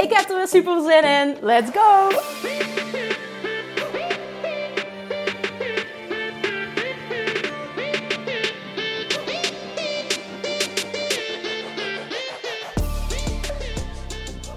Ik 0.00 0.12
heb 0.12 0.28
er 0.28 0.36
weer 0.36 0.48
super 0.48 0.82
zin 0.82 1.04
in. 1.04 1.36
Let's 1.40 1.70
go! 1.70 2.08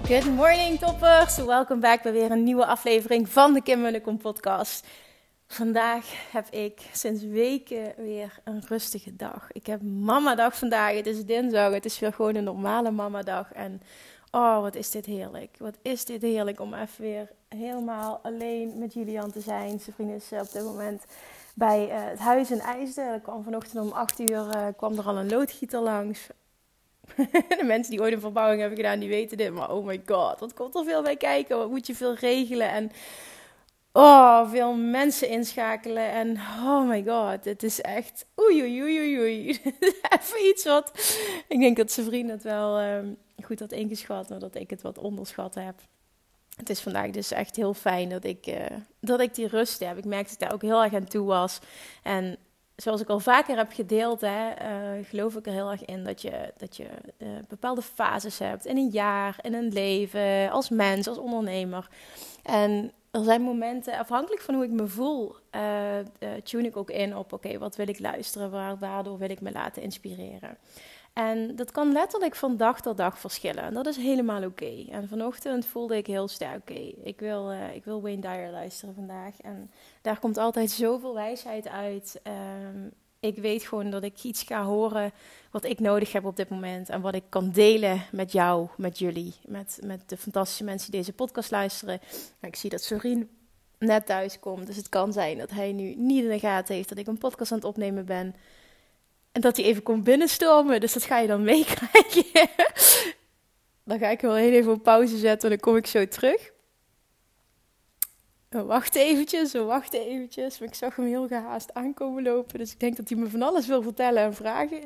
Good 0.06 0.24
morning 0.24 0.78
toppers. 0.78 1.36
Welkom 1.36 1.80
back 1.80 2.02
bij 2.02 2.12
weer 2.12 2.30
een 2.30 2.42
nieuwe 2.42 2.66
aflevering 2.66 3.28
van 3.28 3.52
de 3.52 3.62
Kim 3.62 3.80
Munnekom 3.80 4.18
podcast. 4.18 4.86
Vandaag 5.46 6.06
heb 6.30 6.46
ik 6.50 6.80
sinds 6.92 7.22
weken 7.24 7.94
weer 7.96 8.38
een 8.44 8.62
rustige 8.68 9.16
dag. 9.16 9.46
Ik 9.52 9.66
heb 9.66 9.82
mamadag 9.82 10.58
vandaag. 10.58 10.94
Het 10.94 11.06
is 11.06 11.24
dinsdag. 11.24 11.72
Het 11.72 11.84
is 11.84 11.98
weer 11.98 12.12
gewoon 12.12 12.34
een 12.34 12.44
normale 12.44 12.90
mamadag. 12.90 13.52
En 13.52 13.82
oh, 14.32 14.60
wat 14.60 14.74
is 14.74 14.90
dit 14.90 15.06
heerlijk. 15.06 15.56
Wat 15.58 15.78
is 15.82 16.04
dit 16.04 16.22
heerlijk 16.22 16.60
om 16.60 16.74
even 16.74 17.02
weer 17.02 17.30
helemaal 17.48 18.20
alleen 18.22 18.78
met 18.78 18.92
Julian 18.92 19.30
te 19.30 19.40
zijn. 19.40 19.80
Zijn 19.80 19.94
vriend 19.94 20.22
is 20.22 20.38
op 20.40 20.52
dit 20.52 20.62
moment 20.64 21.04
bij 21.54 21.88
uh, 21.88 21.94
het 21.94 22.18
huis 22.18 22.50
in 22.50 22.60
IJsden. 22.60 23.12
Er 23.12 23.20
kwam 23.20 23.42
vanochtend 23.42 23.84
om 23.84 23.92
8 23.92 24.20
uur 24.20 24.30
uh, 24.30 24.66
kwam 24.76 24.98
er 24.98 25.04
al 25.04 25.16
een 25.16 25.30
loodgieter 25.30 25.80
langs. 25.80 26.26
de 27.58 27.64
mensen 27.64 27.90
die 27.90 28.00
ooit 28.00 28.12
een 28.12 28.20
verbouwing 28.20 28.60
hebben 28.60 28.78
gedaan, 28.78 28.98
die 28.98 29.08
weten 29.08 29.36
dit. 29.36 29.52
Maar 29.52 29.70
oh 29.70 29.86
my 29.86 30.02
god, 30.06 30.40
wat 30.40 30.54
komt 30.54 30.74
er 30.74 30.84
veel 30.84 31.02
bij 31.02 31.16
kijken? 31.16 31.58
Wat 31.58 31.70
moet 31.70 31.86
je 31.86 31.94
veel 31.94 32.14
regelen? 32.14 32.70
En 32.70 32.92
oh, 33.92 34.50
veel 34.50 34.74
mensen 34.74 35.28
inschakelen. 35.28 36.10
En 36.10 36.36
oh 36.36 36.88
my 36.88 37.04
god, 37.06 37.44
het 37.44 37.62
is 37.62 37.80
echt 37.80 38.26
oei 38.40 38.62
oei 38.62 38.82
oei 38.82 39.20
oei. 39.20 39.60
Even 40.18 40.46
iets 40.46 40.64
wat... 40.64 40.92
Ik 41.48 41.60
denk 41.60 41.76
dat 41.76 41.92
zijn 41.92 42.06
vriend 42.06 42.30
het 42.30 42.42
wel 42.42 42.80
um, 42.80 43.16
goed 43.44 43.60
had 43.60 43.72
ingeschat, 43.72 44.28
maar 44.28 44.38
dat 44.38 44.54
ik 44.54 44.70
het 44.70 44.82
wat 44.82 44.98
onderschat 44.98 45.54
heb. 45.54 45.74
Het 46.56 46.70
is 46.70 46.80
vandaag 46.80 47.10
dus 47.10 47.30
echt 47.30 47.56
heel 47.56 47.74
fijn 47.74 48.08
dat 48.08 48.24
ik, 48.24 48.46
uh, 48.46 48.64
dat 49.00 49.20
ik 49.20 49.34
die 49.34 49.46
rust 49.46 49.80
heb. 49.80 49.96
Ik 49.96 50.04
merkte 50.04 50.32
dat 50.32 50.32
ik 50.32 50.38
daar 50.38 50.52
ook 50.52 50.62
heel 50.62 50.82
erg 50.82 50.94
aan 50.94 51.04
toe 51.04 51.26
was. 51.26 51.58
En 52.02 52.36
zoals 52.76 53.00
ik 53.00 53.08
al 53.08 53.20
vaker 53.20 53.56
heb 53.56 53.72
gedeeld, 53.72 54.20
hè, 54.20 54.48
uh, 54.48 55.04
geloof 55.04 55.36
ik 55.36 55.46
er 55.46 55.52
heel 55.52 55.70
erg 55.70 55.84
in 55.84 56.04
dat 56.04 56.22
je, 56.22 56.52
dat 56.56 56.76
je 56.76 56.86
uh, 57.18 57.28
bepaalde 57.48 57.82
fases 57.82 58.38
hebt 58.38 58.66
in 58.66 58.76
een 58.76 58.90
jaar, 58.90 59.38
in 59.42 59.54
een 59.54 59.72
leven, 59.72 60.50
als 60.50 60.68
mens, 60.68 61.08
als 61.08 61.18
ondernemer. 61.18 61.88
En 62.42 62.92
er 63.10 63.24
zijn 63.24 63.42
momenten, 63.42 63.98
afhankelijk 63.98 64.42
van 64.42 64.54
hoe 64.54 64.64
ik 64.64 64.70
me 64.70 64.86
voel, 64.86 65.36
tune 66.42 66.66
ik 66.66 66.76
ook 66.76 66.90
in 66.90 67.16
op: 67.16 67.32
oké, 67.32 67.58
wat 67.58 67.76
wil 67.76 67.88
ik 67.88 67.98
luisteren, 67.98 68.50
waar, 68.50 68.78
waardoor 68.78 69.18
wil 69.18 69.30
ik 69.30 69.40
me 69.40 69.52
laten 69.52 69.82
inspireren. 69.82 70.58
En 71.12 71.56
dat 71.56 71.70
kan 71.70 71.92
letterlijk 71.92 72.34
van 72.34 72.56
dag 72.56 72.80
tot 72.80 72.96
dag 72.96 73.18
verschillen. 73.18 73.62
En 73.62 73.74
dat 73.74 73.86
is 73.86 73.96
helemaal 73.96 74.44
oké. 74.44 74.84
En 74.90 75.08
vanochtend 75.08 75.66
voelde 75.66 75.96
ik 75.96 76.06
heel 76.06 76.28
sterk: 76.28 76.60
oké, 76.60 76.92
ik, 77.02 77.20
wil, 77.20 77.52
uh, 77.52 77.74
ik 77.74 77.84
wil 77.84 78.02
Wayne 78.02 78.20
Dyer 78.20 78.50
luisteren 78.50 78.94
vandaag. 78.94 79.40
En 79.40 79.70
daar 80.02 80.18
komt 80.18 80.36
altijd 80.36 80.70
zoveel 80.84 81.14
wijsheid 81.14 81.68
uit. 81.68 82.20
Um, 82.72 82.92
ik 83.20 83.36
weet 83.36 83.62
gewoon 83.62 83.90
dat 83.90 84.02
ik 84.02 84.22
iets 84.22 84.42
ga 84.42 84.64
horen 84.64 85.12
wat 85.50 85.64
ik 85.64 85.80
nodig 85.80 86.12
heb 86.12 86.24
op 86.24 86.36
dit 86.36 86.48
moment. 86.48 86.88
En 86.88 87.00
wat 87.00 87.14
ik 87.14 87.24
kan 87.28 87.50
delen 87.50 88.02
met 88.12 88.32
jou, 88.32 88.68
met 88.76 88.98
jullie, 88.98 89.34
met, 89.46 89.78
met 89.84 90.08
de 90.08 90.16
fantastische 90.16 90.64
mensen 90.64 90.90
die 90.90 91.00
deze 91.00 91.12
podcast 91.12 91.50
luisteren. 91.50 91.98
Nou, 92.10 92.52
ik 92.52 92.56
zie 92.56 92.70
dat 92.70 92.82
Sorien 92.82 93.28
net 93.78 94.06
thuis 94.06 94.38
komt. 94.38 94.66
Dus 94.66 94.76
het 94.76 94.88
kan 94.88 95.12
zijn 95.12 95.38
dat 95.38 95.50
hij 95.50 95.72
nu 95.72 95.94
niet 95.94 96.24
in 96.24 96.30
de 96.30 96.38
gaten 96.38 96.74
heeft 96.74 96.88
dat 96.88 96.98
ik 96.98 97.06
een 97.06 97.18
podcast 97.18 97.52
aan 97.52 97.58
het 97.58 97.66
opnemen 97.66 98.04
ben. 98.04 98.34
En 99.32 99.40
dat 99.40 99.56
hij 99.56 99.64
even 99.66 99.82
komt 99.82 100.04
binnenstormen. 100.04 100.80
Dus 100.80 100.92
dat 100.92 101.04
ga 101.04 101.18
je 101.18 101.26
dan 101.26 101.44
meekrijgen. 101.52 102.48
dan 103.84 103.98
ga 103.98 104.08
ik 104.08 104.20
wel 104.20 104.34
heel 104.34 104.52
even 104.52 104.72
op 104.72 104.82
pauze 104.82 105.18
zetten 105.18 105.50
en 105.50 105.56
dan 105.56 105.64
kom 105.64 105.76
ik 105.76 105.86
zo 105.86 106.08
terug. 106.08 106.52
We 108.48 108.62
wachten 108.64 109.00
eventjes, 109.02 109.52
we 109.52 109.62
wachten 109.62 110.00
eventjes. 110.00 110.58
Maar 110.58 110.68
ik 110.68 110.74
zag 110.74 110.96
hem 110.96 111.06
heel 111.06 111.26
gehaast 111.26 111.74
aankomen 111.74 112.22
lopen. 112.22 112.58
Dus 112.58 112.72
ik 112.72 112.80
denk 112.80 112.96
dat 112.96 113.08
hij 113.08 113.18
me 113.18 113.28
van 113.28 113.42
alles 113.42 113.66
wil 113.66 113.82
vertellen 113.82 114.22
en 114.22 114.34
vragen. 114.34 114.82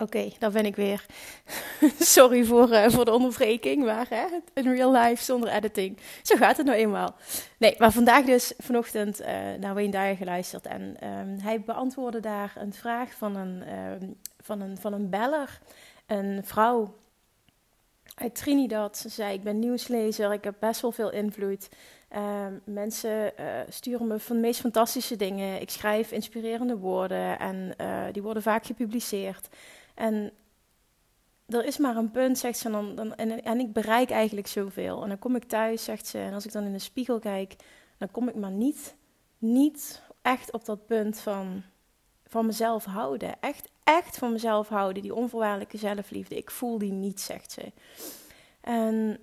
Oké, 0.00 0.02
okay, 0.02 0.36
daar 0.38 0.50
ben 0.50 0.66
ik 0.66 0.76
weer. 0.76 1.06
Sorry 1.98 2.44
voor, 2.44 2.68
uh, 2.68 2.88
voor 2.88 3.04
de 3.04 3.12
onderbreking, 3.12 3.84
maar 3.84 4.06
hè, 4.08 4.26
in 4.54 4.74
real 4.74 4.92
life 4.92 5.24
zonder 5.24 5.48
editing. 5.48 5.98
Zo 6.22 6.36
gaat 6.36 6.56
het 6.56 6.66
nou 6.66 6.78
eenmaal. 6.78 7.14
Nee, 7.58 7.74
maar 7.78 7.92
vandaag 7.92 8.24
dus 8.24 8.52
vanochtend 8.58 9.20
uh, 9.20 9.26
naar 9.60 9.74
Wayne 9.74 9.90
Dyer 9.90 10.16
geluisterd. 10.16 10.66
En 10.66 10.82
um, 10.82 11.38
hij 11.38 11.60
beantwoordde 11.60 12.20
daar 12.20 12.52
een 12.56 12.72
vraag 12.72 13.14
van 13.14 13.36
een, 13.36 13.62
um, 14.02 14.16
van 14.38 14.60
een, 14.60 14.78
van 14.78 14.92
een 14.92 15.10
beller. 15.10 15.60
Een 16.06 16.40
vrouw 16.44 16.94
uit 18.14 18.34
Trinidad. 18.34 18.96
Ze 18.96 19.08
zei, 19.08 19.34
ik 19.34 19.42
ben 19.42 19.58
nieuwslezer, 19.58 20.32
ik 20.32 20.44
heb 20.44 20.54
best 20.58 20.80
wel 20.80 20.92
veel 20.92 21.12
invloed. 21.12 21.68
Uh, 22.16 22.46
mensen 22.64 23.32
uh, 23.40 23.46
sturen 23.68 24.06
me 24.06 24.18
van 24.18 24.36
de 24.36 24.42
meest 24.42 24.60
fantastische 24.60 25.16
dingen. 25.16 25.60
Ik 25.60 25.70
schrijf 25.70 26.12
inspirerende 26.12 26.76
woorden 26.76 27.38
en 27.38 27.74
die 28.12 28.22
worden 28.22 28.42
vaak 28.42 28.66
gepubliceerd. 28.66 29.48
En 29.94 30.32
er 31.50 31.64
is 31.64 31.78
maar 31.78 31.96
een 31.96 32.10
punt, 32.10 32.38
zegt 32.38 32.58
ze, 32.58 32.70
dan, 32.70 32.94
dan, 32.94 33.14
en, 33.14 33.42
en 33.42 33.60
ik 33.60 33.72
bereik 33.72 34.10
eigenlijk 34.10 34.46
zoveel. 34.46 35.02
En 35.02 35.08
dan 35.08 35.18
kom 35.18 35.36
ik 35.36 35.44
thuis, 35.44 35.84
zegt 35.84 36.06
ze, 36.06 36.18
en 36.18 36.32
als 36.34 36.44
ik 36.44 36.52
dan 36.52 36.64
in 36.64 36.72
de 36.72 36.78
spiegel 36.78 37.18
kijk, 37.18 37.56
dan 37.98 38.10
kom 38.10 38.28
ik 38.28 38.34
maar 38.34 38.50
niet, 38.50 38.94
niet 39.38 40.02
echt 40.22 40.52
op 40.52 40.64
dat 40.64 40.86
punt 40.86 41.20
van, 41.20 41.62
van 42.26 42.46
mezelf 42.46 42.84
houden. 42.84 43.40
Echt, 43.40 43.70
echt 43.84 44.18
van 44.18 44.32
mezelf 44.32 44.68
houden, 44.68 45.02
die 45.02 45.14
onvoorwaardelijke 45.14 45.78
zelfliefde. 45.78 46.36
Ik 46.36 46.50
voel 46.50 46.78
die 46.78 46.92
niet, 46.92 47.20
zegt 47.20 47.52
ze. 47.52 47.72
En 48.60 49.18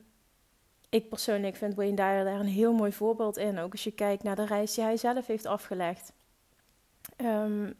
ik 0.89 1.09
persoonlijk 1.09 1.55
vind 1.55 1.75
Wayne 1.75 1.95
Dyer 1.95 2.23
daar 2.23 2.39
een 2.39 2.45
heel 2.45 2.73
mooi 2.73 2.91
voorbeeld 2.91 3.38
in. 3.38 3.59
Ook 3.59 3.71
als 3.71 3.83
je 3.83 3.91
kijkt 3.91 4.23
naar 4.23 4.35
de 4.35 4.45
reis 4.45 4.73
die 4.73 4.83
hij 4.83 4.97
zelf 4.97 5.27
heeft 5.27 5.45
afgelegd. 5.45 6.13
Um, 7.17 7.75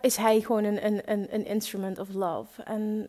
is 0.00 0.16
hij 0.16 0.40
gewoon 0.40 0.64
een, 0.64 0.86
een, 0.86 1.10
een, 1.12 1.34
een 1.34 1.46
instrument 1.46 1.98
of 1.98 2.12
love. 2.12 2.62
En 2.62 3.08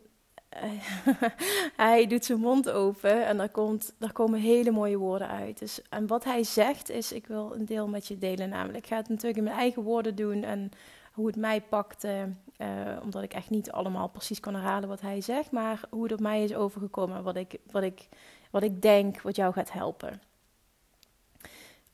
hij 1.76 2.06
doet 2.06 2.24
zijn 2.24 2.38
mond 2.38 2.70
open 2.70 3.26
en 3.26 3.36
daar, 3.36 3.48
komt, 3.48 3.94
daar 3.98 4.12
komen 4.12 4.40
hele 4.40 4.70
mooie 4.70 4.96
woorden 4.96 5.28
uit. 5.28 5.58
Dus, 5.58 5.82
en 5.88 6.06
wat 6.06 6.24
hij 6.24 6.44
zegt 6.44 6.90
is, 6.90 7.12
ik 7.12 7.26
wil 7.26 7.54
een 7.54 7.64
deel 7.64 7.88
met 7.88 8.06
je 8.06 8.18
delen 8.18 8.48
namelijk. 8.48 8.78
Ik 8.78 8.86
ga 8.86 8.96
het 8.96 9.08
natuurlijk 9.08 9.36
in 9.36 9.44
mijn 9.44 9.56
eigen 9.56 9.82
woorden 9.82 10.14
doen 10.14 10.42
en 10.42 10.70
hoe 11.12 11.26
het 11.26 11.36
mij 11.36 11.60
pakte. 11.60 12.28
Uh, 12.58 12.68
omdat 13.02 13.22
ik 13.22 13.34
echt 13.34 13.50
niet 13.50 13.70
allemaal 13.70 14.08
precies 14.08 14.40
kan 14.40 14.54
herhalen 14.54 14.88
wat 14.88 15.00
hij 15.00 15.20
zegt. 15.20 15.50
Maar 15.50 15.80
hoe 15.90 16.02
het 16.02 16.12
op 16.12 16.20
mij 16.20 16.44
is 16.44 16.54
overgekomen. 16.54 17.22
Wat 17.22 17.36
ik, 17.36 17.56
wat 17.70 17.82
ik, 17.82 18.08
wat 18.50 18.62
ik 18.62 18.82
denk 18.82 19.22
wat 19.22 19.36
jou 19.36 19.52
gaat 19.52 19.72
helpen. 19.72 20.20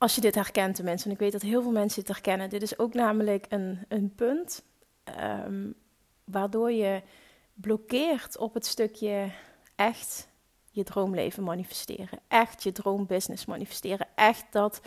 Als 0.02 0.14
je 0.14 0.20
dit 0.20 0.34
herkent, 0.34 0.82
mensen. 0.82 1.06
En 1.06 1.12
ik 1.12 1.20
weet 1.20 1.32
dat 1.32 1.42
heel 1.42 1.62
veel 1.62 1.70
mensen 1.70 2.00
dit 2.00 2.12
herkennen. 2.12 2.50
Dit 2.50 2.62
is 2.62 2.78
ook 2.78 2.94
namelijk 2.94 3.46
een, 3.48 3.78
een 3.88 4.14
punt. 4.14 4.62
Um, 5.44 5.74
waardoor 6.24 6.72
je 6.72 7.02
blokkeert 7.54 8.38
op 8.38 8.54
het 8.54 8.66
stukje 8.66 9.30
echt 9.76 10.28
je 10.70 10.84
droomleven 10.84 11.42
manifesteren. 11.42 12.18
Echt 12.28 12.62
je 12.62 12.72
droombusiness 12.72 13.44
manifesteren. 13.44 14.06
Echt 14.14 14.44
dat 14.50 14.80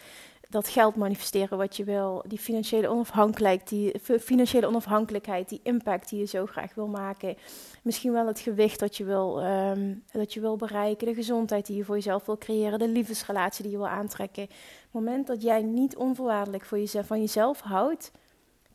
dat 0.50 0.68
geld 0.68 0.96
manifesteren 0.96 1.58
wat 1.58 1.76
je 1.76 1.84
wil, 1.84 2.24
die 2.28 2.40
financiële 2.40 2.88
onafhankelijkheid, 2.88 3.70
die 3.70 4.20
financiële 4.20 4.68
onafhankelijkheid, 4.68 5.50
die 5.50 5.60
impact 5.64 6.10
die 6.10 6.20
je 6.20 6.26
zo 6.26 6.46
graag 6.46 6.74
wil 6.74 6.88
maken. 6.88 7.38
Misschien 7.84 8.12
wel 8.12 8.28
het 8.28 8.40
gewicht 8.40 8.80
dat 8.80 8.98
je 8.98 9.04
wil, 9.04 9.46
um, 9.46 10.04
dat 10.12 10.34
je 10.34 10.40
wil 10.40 10.56
bereiken, 10.56 11.08
de 11.08 11.14
gezondheid 11.14 11.66
die 11.66 11.76
je 11.76 11.86
voor 11.86 11.96
jezelf 11.96 12.26
wil 12.26 12.38
creëren, 12.38 12.80
de 12.80 12.88
liefdesrelatie 12.88 13.64
die 13.64 13.72
je 13.72 13.78
wil 13.78 13.88
aantrekken. 13.88 14.44
Op 14.44 14.50
het 14.50 14.92
moment 14.92 15.28
dat 15.28 15.42
jij 15.42 15.62
niet 15.62 15.96
onvoorwaardelijk 15.96 16.66
voor 16.66 16.78
jezelf, 16.78 17.08
van 17.08 17.20
jezelf 17.20 17.60
houdt, 17.60 18.12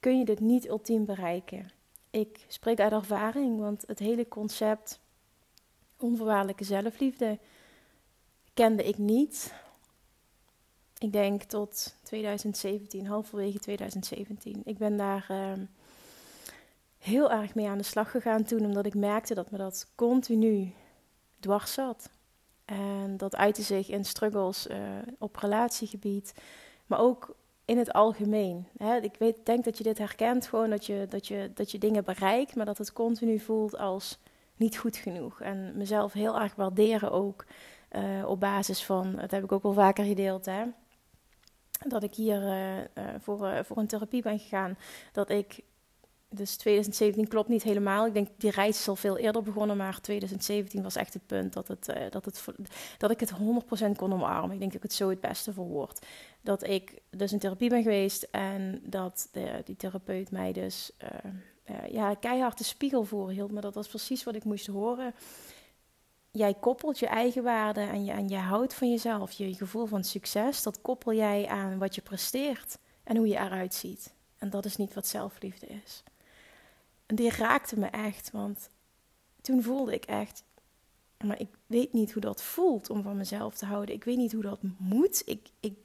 kun 0.00 0.18
je 0.18 0.24
dit 0.24 0.40
niet 0.40 0.68
ultiem 0.68 1.04
bereiken. 1.04 1.70
Ik 2.10 2.44
spreek 2.48 2.80
uit 2.80 2.92
ervaring, 2.92 3.60
want 3.60 3.84
het 3.86 3.98
hele 3.98 4.28
concept 4.28 5.00
onvoorwaardelijke 5.96 6.64
zelfliefde 6.64 7.38
kende 8.54 8.84
ik 8.84 8.98
niet 8.98 9.54
ik 11.00 11.12
denk 11.12 11.42
tot 11.42 11.96
2017, 12.02 13.06
halverwege 13.06 13.58
2017. 13.58 14.62
Ik 14.64 14.78
ben 14.78 14.96
daar 14.96 15.26
uh, 15.30 15.52
heel 16.98 17.30
erg 17.30 17.54
mee 17.54 17.68
aan 17.68 17.78
de 17.78 17.84
slag 17.84 18.10
gegaan 18.10 18.44
toen, 18.44 18.64
omdat 18.64 18.86
ik 18.86 18.94
merkte 18.94 19.34
dat 19.34 19.50
me 19.50 19.58
dat 19.58 19.86
continu 19.94 20.72
dwars 21.38 21.72
zat. 21.72 22.10
En 22.64 23.16
dat 23.16 23.36
uitte 23.36 23.62
zich 23.62 23.88
in 23.88 24.04
struggles 24.04 24.66
uh, 24.66 24.76
op 25.18 25.36
relatiegebied, 25.36 26.34
maar 26.86 27.00
ook 27.00 27.34
in 27.64 27.78
het 27.78 27.92
algemeen. 27.92 28.66
Hè? 28.76 28.96
Ik 28.96 29.14
weet, 29.18 29.46
denk 29.46 29.64
dat 29.64 29.78
je 29.78 29.84
dit 29.84 29.98
herkent, 29.98 30.46
gewoon 30.46 30.70
dat 30.70 30.86
je, 30.86 31.06
dat, 31.08 31.26
je, 31.26 31.50
dat 31.54 31.70
je 31.70 31.78
dingen 31.78 32.04
bereikt, 32.04 32.54
maar 32.54 32.66
dat 32.66 32.78
het 32.78 32.92
continu 32.92 33.38
voelt 33.38 33.78
als 33.78 34.18
niet 34.56 34.76
goed 34.76 34.96
genoeg. 34.96 35.40
En 35.40 35.72
mezelf 35.76 36.12
heel 36.12 36.40
erg 36.40 36.54
waarderen 36.54 37.10
ook 37.12 37.44
uh, 37.92 38.28
op 38.28 38.40
basis 38.40 38.84
van, 38.84 39.16
dat 39.16 39.30
heb 39.30 39.44
ik 39.44 39.52
ook 39.52 39.64
al 39.64 39.72
vaker 39.72 40.04
gedeeld, 40.04 40.46
hè? 40.46 40.62
Dat 41.88 42.02
ik 42.02 42.14
hier 42.14 42.42
uh, 42.42 42.76
uh, 42.76 42.84
voor, 43.18 43.64
voor 43.64 43.76
een 43.76 43.86
therapie 43.86 44.22
ben 44.22 44.38
gegaan. 44.38 44.78
Dat 45.12 45.30
ik 45.30 45.60
dus 46.28 46.56
2017 46.56 47.28
klopt 47.28 47.48
niet 47.48 47.62
helemaal. 47.62 48.06
Ik 48.06 48.14
denk 48.14 48.28
die 48.36 48.50
reis 48.50 48.78
is 48.78 48.88
al 48.88 48.96
veel 48.96 49.18
eerder 49.18 49.42
begonnen, 49.42 49.76
maar 49.76 50.00
2017 50.00 50.82
was 50.82 50.96
echt 50.96 51.14
het 51.14 51.26
punt 51.26 51.52
dat, 51.52 51.68
het, 51.68 51.92
dat, 52.10 52.24
het, 52.24 52.44
dat 52.98 53.10
ik 53.10 53.20
het 53.20 53.32
100% 53.32 53.36
kon 53.96 54.12
omarmen. 54.12 54.52
Ik 54.52 54.58
denk 54.58 54.72
dat 54.72 54.82
ik 54.82 54.82
het 54.82 54.92
zo 54.92 55.08
het 55.08 55.20
beste 55.20 55.52
verwoord. 55.52 56.06
Dat 56.40 56.66
ik 56.66 57.02
dus 57.10 57.32
in 57.32 57.38
therapie 57.38 57.68
ben 57.68 57.82
geweest 57.82 58.22
en 58.30 58.80
dat 58.84 59.28
de, 59.32 59.62
die 59.64 59.76
therapeut 59.76 60.30
mij 60.30 60.52
dus 60.52 60.92
ja, 61.90 62.14
keihard 62.14 62.58
de 62.58 62.64
spiegel 62.64 63.04
voorhield. 63.04 63.52
Maar 63.52 63.62
dat 63.62 63.74
was 63.74 63.88
precies 63.88 64.24
wat 64.24 64.34
ik 64.34 64.44
moest 64.44 64.66
horen. 64.66 65.14
Jij 66.30 66.54
koppelt 66.54 66.98
je 66.98 67.06
eigen 67.06 67.42
waarde 67.42 67.80
en 67.80 68.04
je, 68.04 68.12
en 68.12 68.28
je 68.28 68.36
houdt 68.36 68.74
van 68.74 68.90
jezelf, 68.90 69.32
je 69.32 69.54
gevoel 69.54 69.86
van 69.86 70.04
succes, 70.04 70.62
dat 70.62 70.80
koppel 70.80 71.12
jij 71.12 71.48
aan 71.48 71.78
wat 71.78 71.94
je 71.94 72.02
presteert 72.02 72.78
en 73.02 73.16
hoe 73.16 73.28
je 73.28 73.38
eruit 73.38 73.74
ziet. 73.74 74.14
En 74.38 74.50
dat 74.50 74.64
is 74.64 74.76
niet 74.76 74.94
wat 74.94 75.06
zelfliefde 75.06 75.66
is. 75.66 76.02
En 77.06 77.16
die 77.16 77.30
raakte 77.30 77.78
me 77.78 77.86
echt, 77.86 78.30
want 78.30 78.70
toen 79.40 79.62
voelde 79.62 79.94
ik 79.94 80.04
echt, 80.04 80.44
maar 81.24 81.40
ik 81.40 81.48
weet 81.66 81.92
niet 81.92 82.12
hoe 82.12 82.22
dat 82.22 82.42
voelt 82.42 82.90
om 82.90 83.02
van 83.02 83.16
mezelf 83.16 83.54
te 83.54 83.66
houden. 83.66 83.94
Ik 83.94 84.04
weet 84.04 84.16
niet 84.16 84.32
hoe 84.32 84.42
dat 84.42 84.60
moet. 84.78 85.22
Ik, 85.26 85.48
ik, 85.60 85.78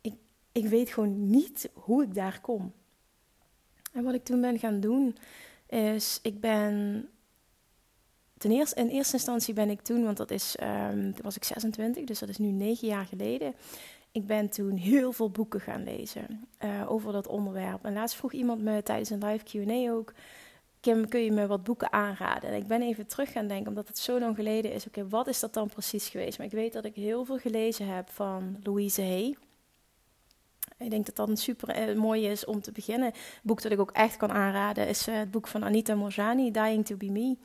ik, 0.00 0.14
ik 0.52 0.66
weet 0.66 0.88
gewoon 0.90 1.30
niet 1.30 1.70
hoe 1.72 2.02
ik 2.02 2.14
daar 2.14 2.40
kom. 2.40 2.72
En 3.92 4.04
wat 4.04 4.14
ik 4.14 4.24
toen 4.24 4.40
ben 4.40 4.58
gaan 4.58 4.80
doen, 4.80 5.16
is 5.66 6.18
ik 6.22 6.40
ben. 6.40 7.08
In 8.44 8.88
eerste 8.88 9.12
instantie 9.12 9.54
ben 9.54 9.70
ik 9.70 9.80
toen, 9.80 10.04
want 10.04 10.16
dat 10.16 10.30
is, 10.30 10.56
um, 10.62 11.14
toen 11.14 11.22
was 11.22 11.36
ik 11.36 11.44
26, 11.44 12.04
dus 12.04 12.18
dat 12.18 12.28
is 12.28 12.38
nu 12.38 12.50
negen 12.50 12.88
jaar 12.88 13.06
geleden. 13.06 13.54
Ik 14.12 14.26
ben 14.26 14.48
toen 14.48 14.76
heel 14.76 15.12
veel 15.12 15.30
boeken 15.30 15.60
gaan 15.60 15.84
lezen 15.84 16.48
uh, 16.64 16.90
over 16.90 17.12
dat 17.12 17.26
onderwerp. 17.26 17.84
En 17.84 17.92
laatst 17.92 18.16
vroeg 18.16 18.32
iemand 18.32 18.62
me 18.62 18.82
tijdens 18.82 19.10
een 19.10 19.24
live 19.24 19.44
QA 19.44 19.92
ook 19.92 20.12
Kim, 20.84 21.08
kun 21.08 21.20
je 21.20 21.32
me 21.32 21.46
wat 21.46 21.64
boeken 21.64 21.92
aanraden? 21.92 22.50
En 22.50 22.56
ik 22.56 22.66
ben 22.66 22.82
even 22.82 23.06
terug 23.06 23.32
gaan 23.32 23.46
denken, 23.46 23.68
omdat 23.68 23.88
het 23.88 23.98
zo 23.98 24.18
lang 24.18 24.36
geleden 24.36 24.72
is. 24.72 24.86
Oké, 24.86 25.08
wat 25.08 25.26
is 25.26 25.40
dat 25.40 25.54
dan 25.54 25.68
precies 25.68 26.08
geweest? 26.08 26.38
Maar 26.38 26.46
ik 26.46 26.52
weet 26.52 26.72
dat 26.72 26.84
ik 26.84 26.94
heel 26.94 27.24
veel 27.24 27.38
gelezen 27.38 27.86
heb 27.86 28.10
van 28.10 28.56
Louise 28.62 29.02
Hay. 29.02 29.36
Ik 30.78 30.90
denk 30.90 31.06
dat 31.06 31.16
dat 31.16 31.28
een 31.28 31.36
super 31.36 31.68
eh, 31.68 31.96
mooi 31.96 32.26
is 32.26 32.44
om 32.44 32.60
te 32.60 32.72
beginnen. 32.72 33.06
Het 33.06 33.40
boek 33.42 33.62
dat 33.62 33.72
ik 33.72 33.80
ook 33.80 33.90
echt 33.90 34.16
kan 34.16 34.30
aanraden 34.30 34.88
is 34.88 35.08
uh, 35.08 35.18
het 35.18 35.30
boek 35.30 35.46
van 35.46 35.64
Anita 35.64 35.94
Morzani, 35.94 36.50
Dying 36.50 36.86
to 36.86 36.96
be 36.96 37.10
Me. 37.10 37.36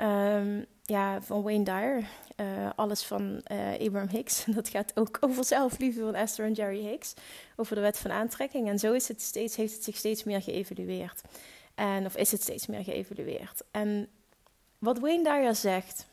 Um, 0.00 0.66
ja, 0.82 1.22
van 1.22 1.42
Wayne 1.42 1.64
Dyer. 1.64 2.08
Uh, 2.36 2.70
alles 2.76 3.02
van 3.04 3.40
uh, 3.52 3.72
Abraham 3.72 4.08
Hicks. 4.08 4.44
Dat 4.54 4.68
gaat 4.68 4.92
ook 4.94 5.18
over 5.20 5.44
zelfliefde 5.44 6.00
van 6.00 6.14
Esther 6.14 6.44
en 6.44 6.52
Jerry 6.52 6.84
Hicks. 6.84 7.14
Over 7.56 7.74
de 7.74 7.80
wet 7.80 7.98
van 7.98 8.10
aantrekking. 8.10 8.68
En 8.68 8.78
zo 8.78 8.92
is 8.92 9.08
het 9.08 9.22
steeds, 9.22 9.56
heeft 9.56 9.74
het 9.74 9.84
zich 9.84 9.96
steeds 9.96 10.24
meer 10.24 10.42
geëvalueerd. 10.42 11.22
En, 11.74 12.06
of 12.06 12.16
is 12.16 12.32
het 12.32 12.42
steeds 12.42 12.66
meer 12.66 12.84
geëvalueerd? 12.84 13.62
En 13.70 14.08
wat 14.78 14.98
Wayne 14.98 15.22
Dyer 15.22 15.54
zegt, 15.54 16.06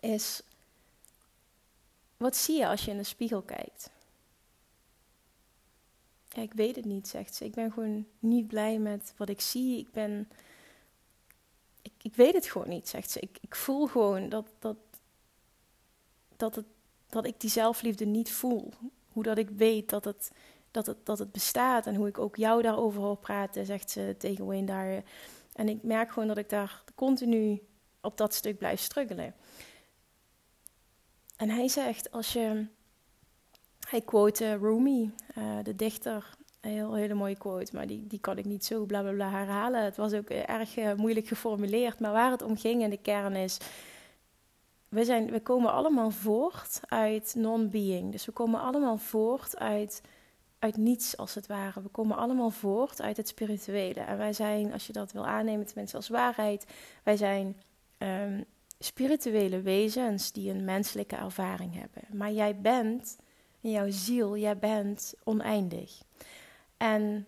is: 0.00 0.42
Wat 2.16 2.36
zie 2.36 2.58
je 2.58 2.66
als 2.66 2.84
je 2.84 2.90
in 2.90 2.96
de 2.96 3.04
spiegel 3.04 3.42
kijkt? 3.42 3.90
Ja, 6.28 6.42
ik 6.42 6.52
weet 6.52 6.76
het 6.76 6.84
niet, 6.84 7.08
zegt 7.08 7.34
ze. 7.34 7.44
Ik 7.44 7.54
ben 7.54 7.72
gewoon 7.72 8.06
niet 8.18 8.46
blij 8.46 8.78
met 8.78 9.14
wat 9.16 9.28
ik 9.28 9.40
zie. 9.40 9.78
Ik 9.78 9.92
ben. 9.92 10.28
Ik, 12.04 12.14
weet 12.14 12.34
het 12.34 12.46
gewoon 12.46 12.68
niet, 12.68 12.88
zegt 12.88 13.10
ze. 13.10 13.20
Ik, 13.20 13.38
ik 13.40 13.54
voel 13.54 13.86
gewoon 13.86 14.28
dat, 14.28 14.46
dat, 14.58 14.76
dat, 16.36 16.54
het, 16.54 16.66
dat 17.08 17.26
ik 17.26 17.40
die 17.40 17.50
zelfliefde 17.50 18.04
niet 18.04 18.32
voel. 18.32 18.72
Hoe 19.12 19.22
dat 19.22 19.38
ik 19.38 19.50
weet 19.50 19.88
dat 19.88 20.04
het 20.04 20.30
dat 20.74 20.86
het, 20.86 21.06
dat 21.06 21.18
het 21.18 21.32
bestaat 21.32 21.86
en 21.86 21.94
hoe 21.94 22.08
ik 22.08 22.18
ook 22.18 22.36
jou 22.36 22.62
daarover 22.62 23.00
hoor 23.00 23.16
praten, 23.16 23.66
zegt 23.66 23.90
ze 23.90 24.14
tegen 24.18 24.46
Wayne 24.46 24.66
daar. 24.66 25.02
En 25.52 25.68
ik 25.68 25.82
merk 25.82 26.12
gewoon 26.12 26.28
dat 26.28 26.38
ik 26.38 26.48
daar 26.48 26.82
continu 26.94 27.62
op 28.00 28.16
dat 28.16 28.34
stuk 28.34 28.58
blijf 28.58 28.80
struggelen. 28.80 29.34
En 31.36 31.50
hij 31.50 31.68
zegt, 31.68 32.10
als 32.10 32.32
je. 32.32 32.66
Hij 33.88 34.00
quote 34.00 34.56
Rumi, 34.56 35.14
uh, 35.38 35.58
de 35.62 35.76
dichter. 35.76 36.36
Een 36.64 36.70
heel, 36.70 36.94
hele 36.94 37.14
mooie 37.14 37.36
quote, 37.36 37.74
maar 37.74 37.86
die, 37.86 38.06
die 38.06 38.20
kan 38.20 38.38
ik 38.38 38.44
niet 38.44 38.64
zo 38.64 38.84
bla 38.84 39.00
bla 39.00 39.12
bla 39.12 39.30
herhalen. 39.30 39.84
Het 39.84 39.96
was 39.96 40.12
ook 40.12 40.28
erg 40.28 40.76
uh, 40.76 40.94
moeilijk 40.94 41.26
geformuleerd. 41.26 42.00
Maar 42.00 42.12
waar 42.12 42.30
het 42.30 42.42
om 42.42 42.56
ging 42.56 42.82
in 42.82 42.90
de 42.90 43.00
kern 43.02 43.34
is. 43.34 43.58
We, 44.88 45.04
zijn, 45.04 45.30
we 45.30 45.40
komen 45.40 45.72
allemaal 45.72 46.10
voort 46.10 46.80
uit 46.88 47.34
non-being. 47.36 48.12
Dus 48.12 48.26
we 48.26 48.32
komen 48.32 48.60
allemaal 48.60 48.96
voort 48.96 49.58
uit 49.58 50.02
uit 50.64 50.76
niets 50.76 51.16
als 51.16 51.34
het 51.34 51.46
ware. 51.46 51.82
We 51.82 51.88
komen 51.88 52.16
allemaal 52.16 52.50
voort 52.50 53.00
uit 53.00 53.16
het 53.16 53.28
spirituele. 53.28 54.00
En 54.00 54.18
wij 54.18 54.32
zijn, 54.32 54.72
als 54.72 54.86
je 54.86 54.92
dat 54.92 55.12
wil 55.12 55.26
aannemen, 55.26 55.66
tenminste 55.66 55.96
als 55.96 56.08
waarheid, 56.08 56.66
wij 57.02 57.16
zijn 57.16 57.56
um, 57.98 58.44
spirituele 58.78 59.60
wezens 59.60 60.32
die 60.32 60.50
een 60.50 60.64
menselijke 60.64 61.16
ervaring 61.16 61.74
hebben. 61.74 62.02
Maar 62.18 62.32
jij 62.32 62.60
bent, 62.60 63.16
in 63.60 63.70
jouw 63.70 63.90
ziel, 63.90 64.36
jij 64.36 64.58
bent 64.58 65.14
oneindig. 65.24 66.02
En 66.84 67.26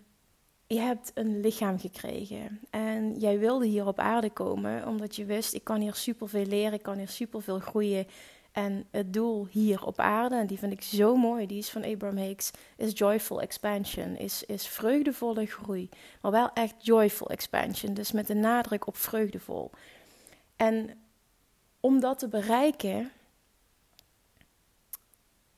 je 0.66 0.78
hebt 0.78 1.10
een 1.14 1.40
lichaam 1.40 1.78
gekregen. 1.78 2.60
En 2.70 3.18
jij 3.18 3.38
wilde 3.38 3.66
hier 3.66 3.86
op 3.86 3.98
aarde 3.98 4.30
komen 4.30 4.86
omdat 4.86 5.16
je 5.16 5.24
wist: 5.24 5.54
ik 5.54 5.64
kan 5.64 5.80
hier 5.80 5.94
superveel 5.94 6.44
leren, 6.44 6.72
ik 6.72 6.82
kan 6.82 6.96
hier 6.96 7.08
superveel 7.08 7.58
groeien. 7.58 8.06
En 8.52 8.86
het 8.90 9.12
doel 9.12 9.46
hier 9.50 9.84
op 9.84 9.98
aarde, 9.98 10.36
en 10.36 10.46
die 10.46 10.58
vind 10.58 10.72
ik 10.72 10.82
zo 10.82 11.16
mooi, 11.16 11.46
die 11.46 11.58
is 11.58 11.70
van 11.70 11.84
Abraham 11.84 12.18
Hicks, 12.18 12.50
is 12.76 12.98
joyful 12.98 13.40
expansion, 13.40 14.16
is, 14.16 14.44
is 14.44 14.66
vreugdevolle 14.66 15.46
groei. 15.46 15.88
Maar 16.20 16.30
wel 16.30 16.50
echt 16.52 16.74
joyful 16.78 17.30
expansion, 17.30 17.94
dus 17.94 18.12
met 18.12 18.28
een 18.28 18.40
nadruk 18.40 18.86
op 18.86 18.96
vreugdevol. 18.96 19.70
En 20.56 21.00
om 21.80 22.00
dat 22.00 22.18
te 22.18 22.28
bereiken, 22.28 23.10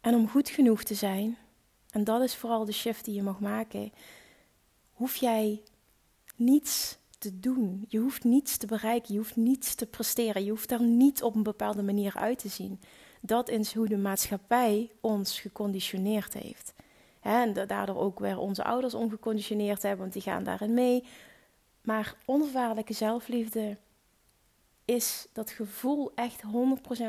en 0.01 0.15
om 0.15 0.29
goed 0.29 0.49
genoeg 0.49 0.83
te 0.83 0.95
zijn, 0.95 1.39
en 1.99 2.05
dat 2.05 2.23
is 2.23 2.37
vooral 2.37 2.65
de 2.65 2.73
shift 2.73 3.05
die 3.05 3.15
je 3.15 3.23
mag 3.23 3.41
maken, 3.41 3.93
hoef 4.93 5.17
jij 5.17 5.63
niets 6.37 6.99
te 7.19 7.41
doen. 7.41 7.85
Je 7.89 7.99
hoeft 7.99 8.25
niets 8.25 8.57
te 8.57 8.67
bereiken, 8.67 9.13
je 9.13 9.19
hoeft 9.19 9.37
niets 9.37 9.75
te 9.75 9.87
presteren, 9.87 10.45
je 10.45 10.51
hoeft 10.51 10.71
er 10.71 10.83
niet 10.83 11.23
op 11.23 11.35
een 11.35 11.43
bepaalde 11.43 11.83
manier 11.83 12.17
uit 12.17 12.39
te 12.39 12.49
zien. 12.49 12.81
Dat 13.21 13.49
is 13.49 13.75
hoe 13.75 13.89
de 13.89 13.97
maatschappij 13.97 14.91
ons 15.01 15.41
geconditioneerd 15.41 16.35
heeft. 16.35 16.75
en 17.21 17.67
daardoor 17.67 17.97
ook 17.97 18.19
weer 18.19 18.39
onze 18.39 18.65
ouders 18.65 18.95
ongeconditioneerd 18.95 19.83
hebben, 19.83 20.01
want 20.01 20.13
die 20.13 20.23
gaan 20.23 20.45
daarin 20.45 20.75
mee. 20.75 21.05
Maar 21.83 22.15
onvoorwaardelijke 22.25 22.93
zelfliefde 22.93 23.77
is 24.89 25.27
dat 25.33 25.51
gevoel 25.51 26.13
echt 26.15 26.43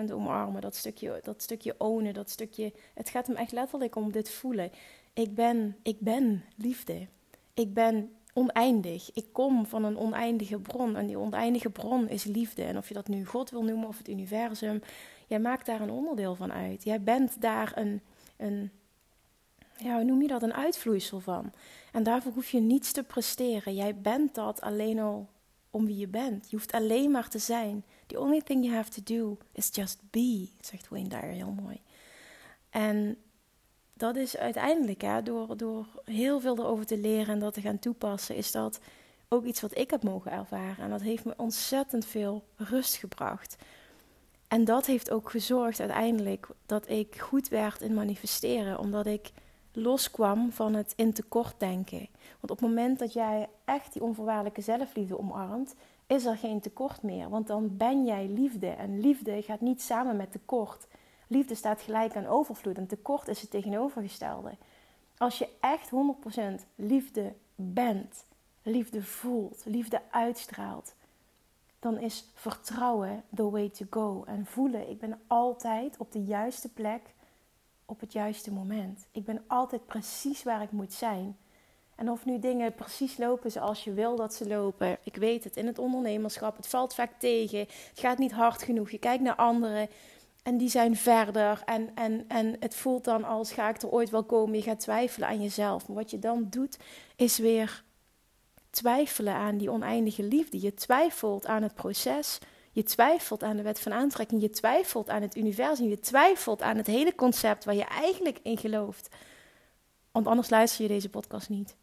100% 0.10 0.12
omarmen. 0.14 0.62
Dat 0.62 0.76
stukje, 0.76 1.20
dat 1.24 1.42
stukje 1.42 1.76
ownen, 1.78 2.14
dat 2.14 2.30
stukje. 2.30 2.74
Het 2.94 3.10
gaat 3.10 3.28
hem 3.28 3.36
echt 3.36 3.52
letterlijk 3.52 3.96
om 3.96 4.12
dit 4.12 4.30
voelen. 4.30 4.72
Ik 5.14 5.36
ben, 5.36 5.78
ik 5.84 6.00
ben 6.00 6.44
liefde. 6.56 7.08
Ik 7.54 7.74
ben 7.74 8.12
oneindig. 8.34 9.12
Ik 9.14 9.26
kom 9.32 9.66
van 9.66 9.84
een 9.84 9.98
oneindige 9.98 10.60
bron 10.60 10.96
en 10.96 11.08
die 11.08 11.18
oneindige 11.18 11.70
bron 11.70 12.10
is 12.10 12.24
liefde. 12.24 12.64
En 12.64 12.78
of 12.78 12.88
je 12.88 12.94
dat 12.94 13.08
nu 13.08 13.26
God 13.26 13.50
wil 13.50 13.64
noemen 13.64 13.88
of 13.88 13.98
het 13.98 14.10
universum, 14.10 14.82
jij 15.28 15.40
maakt 15.40 15.66
daar 15.66 15.82
een 15.82 15.92
onderdeel 15.92 16.36
van 16.36 16.52
uit. 16.52 16.84
Jij 16.84 17.02
bent 17.02 17.42
daar 17.42 17.72
een, 17.76 18.02
een 18.38 18.72
ja, 19.78 19.96
hoe 19.96 20.04
noem 20.04 20.22
je 20.22 20.28
dat, 20.28 20.44
een 20.44 20.54
uitvloeisel 20.54 21.20
van. 21.20 21.52
En 21.92 22.04
daarvoor 22.04 22.32
hoef 22.32 22.50
je 22.50 22.60
niets 22.60 22.92
te 22.92 23.04
presteren. 23.04 23.76
Jij 23.76 23.96
bent 23.96 24.36
dat 24.36 24.62
alleen 24.62 25.00
al 25.00 25.28
om 25.70 25.86
wie 25.86 25.98
je 25.98 26.08
bent. 26.08 26.50
Je 26.50 26.56
hoeft 26.56 26.72
alleen 26.72 27.12
maar 27.12 27.30
te 27.30 27.40
zijn. 27.40 27.84
The 28.06 28.20
only 28.20 28.42
thing 28.42 28.64
you 28.64 28.76
have 28.76 28.90
to 28.90 29.02
do 29.04 29.38
is 29.52 29.70
just 29.72 30.00
be, 30.10 30.50
zegt 30.62 30.90
Wayne 30.90 31.10
Dyer 31.10 31.22
heel 31.22 31.56
mooi. 31.62 31.82
En 32.70 33.18
dat 33.94 34.16
is 34.16 34.38
uiteindelijk, 34.38 35.02
hè, 35.02 35.24
door, 35.24 35.58
door 35.58 35.86
heel 36.06 36.40
veel 36.40 36.58
erover 36.58 36.86
te 36.86 36.98
leren 36.98 37.34
en 37.34 37.40
dat 37.40 37.54
te 37.54 37.62
gaan 37.62 37.80
toepassen, 37.80 38.36
is 38.36 38.52
dat 38.52 38.80
ook 39.28 39.46
iets 39.46 39.62
wat 39.62 39.78
ik 39.78 39.90
heb 39.90 40.04
mogen 40.04 40.32
ervaren. 40.32 40.84
En 40.84 40.90
dat 40.90 41.02
heeft 41.02 41.26
me 41.26 41.34
ontzettend 41.38 42.06
veel 42.06 42.44
rust 42.56 42.96
gebracht. 42.96 43.56
En 44.48 44.66
dat 44.66 44.86
heeft 44.86 45.12
ook 45.12 45.30
gezorgd 45.30 45.80
uiteindelijk 45.80 46.48
dat 46.66 46.90
ik 46.90 47.20
goed 47.20 47.48
werd 47.48 47.82
in 47.82 47.94
manifesteren, 47.94 48.80
omdat 48.80 49.06
ik 49.06 49.32
loskwam 49.72 50.52
van 50.52 50.74
het 50.74 50.94
in 50.96 51.14
tekort 51.14 51.60
denken. 51.60 52.08
Want 52.40 52.52
op 52.52 52.60
het 52.60 52.62
moment 52.62 53.00
dat 53.00 53.14
jij 53.14 53.50
echt 53.66 53.94
die 53.94 54.04
onvoorwaardelijke 54.04 54.62
zelfliefde 54.62 55.20
omarmt, 55.20 55.76
is 56.08 56.26
er 56.26 56.38
geen 56.38 56.60
tekort 56.60 57.02
meer. 57.02 57.30
Want 57.30 57.48
dan 57.48 57.78
ben 57.78 58.06
jij 58.06 58.28
liefde. 58.28 58.68
En 58.68 59.00
liefde 59.00 59.42
gaat 59.42 59.62
niet 59.62 59.82
samen 59.82 60.18
met 60.18 60.32
tekort. 60.32 60.88
Liefde 61.28 61.56
staat 61.56 61.82
gelijk 61.82 62.16
aan 62.16 62.26
overvloed. 62.26 62.78
En 62.78 62.88
tekort 62.88 63.28
is 63.28 63.42
het 63.42 63.50
tegenovergestelde. 63.50 64.52
Als 65.18 65.38
je 65.38 65.50
echt 65.60 65.90
100% 66.62 66.66
liefde 66.76 67.34
bent, 67.56 68.26
liefde 68.64 69.04
voelt, 69.04 69.62
liefde 69.66 70.02
uitstraalt, 70.12 70.94
dan 71.80 71.98
is 71.98 72.26
vertrouwen 72.34 73.24
the 73.36 73.50
way 73.50 73.70
to 73.70 73.86
go. 73.90 74.24
En 74.26 74.46
voelen, 74.46 74.90
ik 74.90 75.00
ben 75.00 75.20
altijd 75.28 75.98
op 75.98 76.12
de 76.12 76.24
juiste 76.24 76.70
plek 76.70 77.02
op 77.90 78.00
het 78.00 78.14
juiste 78.14 78.52
moment. 78.52 79.08
Ik 79.12 79.26
ben 79.26 79.44
altijd 79.48 79.86
precies 79.86 80.44
waar 80.44 80.62
ik 80.62 80.72
moet 80.72 80.94
zijn. 80.94 81.38
En 81.96 82.10
of 82.10 82.26
nu 82.26 82.40
dingen 82.40 82.74
precies 82.74 83.18
lopen 83.18 83.52
zoals 83.52 83.84
je 83.84 83.94
wil 83.94 84.16
dat 84.16 84.34
ze 84.34 84.48
lopen. 84.48 84.98
Ik 85.04 85.16
weet 85.16 85.44
het, 85.44 85.58
in 85.58 85.68
het 85.68 85.80
ondernemerschap, 85.80 86.56
het 86.58 86.68
valt 86.68 86.94
vaak 86.94 87.12
tegen. 87.20 87.60
Het 87.60 88.00
gaat 88.00 88.18
niet 88.18 88.32
hard 88.32 88.64
genoeg. 88.64 88.92
Je 88.92 88.98
kijkt 88.98 89.24
naar 89.24 89.36
anderen 89.36 89.90
en 90.44 90.58
die 90.58 90.70
zijn 90.70 90.96
verder. 90.96 91.62
En, 91.66 91.96
en, 91.96 92.26
en 92.28 92.56
het 92.60 92.76
voelt 92.76 93.04
dan 93.04 93.24
als 93.24 93.52
ga 93.52 93.70
ik 93.70 93.82
er 93.82 93.90
ooit 93.90 94.10
wel 94.10 94.24
komen. 94.24 94.56
Je 94.56 94.62
gaat 94.62 94.80
twijfelen 94.80 95.28
aan 95.28 95.42
jezelf. 95.42 95.88
Maar 95.88 95.98
wat 95.98 96.12
je 96.12 96.20
dan 96.20 96.48
doet, 96.50 96.78
is 97.16 97.38
weer 97.38 97.84
twijfelen 98.70 99.34
aan 99.34 99.58
die 99.58 99.72
oneindige 99.72 100.24
liefde. 100.24 100.62
Je 100.62 100.74
twijfelt 100.74 101.46
aan 101.46 101.64
het 101.64 101.74
proces. 101.74 102.40
Je 102.80 102.86
twijfelt 102.86 103.44
aan 103.44 103.56
de 103.56 103.62
wet 103.62 103.80
van 103.80 103.94
aantrekking. 103.94 104.42
Je 104.42 104.50
twijfelt 104.50 105.10
aan 105.10 105.22
het 105.22 105.36
universum. 105.36 105.90
Je 105.90 106.00
twijfelt 106.00 106.62
aan 106.62 106.78
het 106.78 106.88
hele 106.88 107.16
concept 107.16 107.66
waar 107.66 107.76
je 107.76 107.86
eigenlijk 107.86 108.40
in 108.44 108.58
gelooft. 108.58 109.10
Want 110.12 110.28
anders 110.28 110.50
luister 110.50 110.82
je 110.82 110.88
deze 110.88 111.10
podcast 111.10 111.50
niet. 111.50 111.76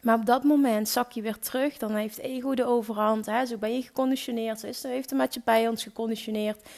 Maar 0.00 0.18
op 0.18 0.26
dat 0.26 0.44
moment 0.44 0.88
zak 0.88 1.12
je 1.12 1.22
weer 1.22 1.38
terug. 1.38 1.78
Dan 1.78 1.94
heeft 1.94 2.18
ego 2.18 2.54
de 2.54 2.64
overhand. 2.64 3.26
Hè? 3.26 3.46
Zo 3.46 3.56
ben 3.56 3.74
je 3.74 3.82
geconditioneerd. 3.82 4.60
Zo 4.60 4.66
is 4.66 4.84
er, 4.84 4.90
heeft 4.90 5.08
de 5.08 5.14
maatschappij 5.14 5.68
ons 5.68 5.82
geconditioneerd. 5.82 6.68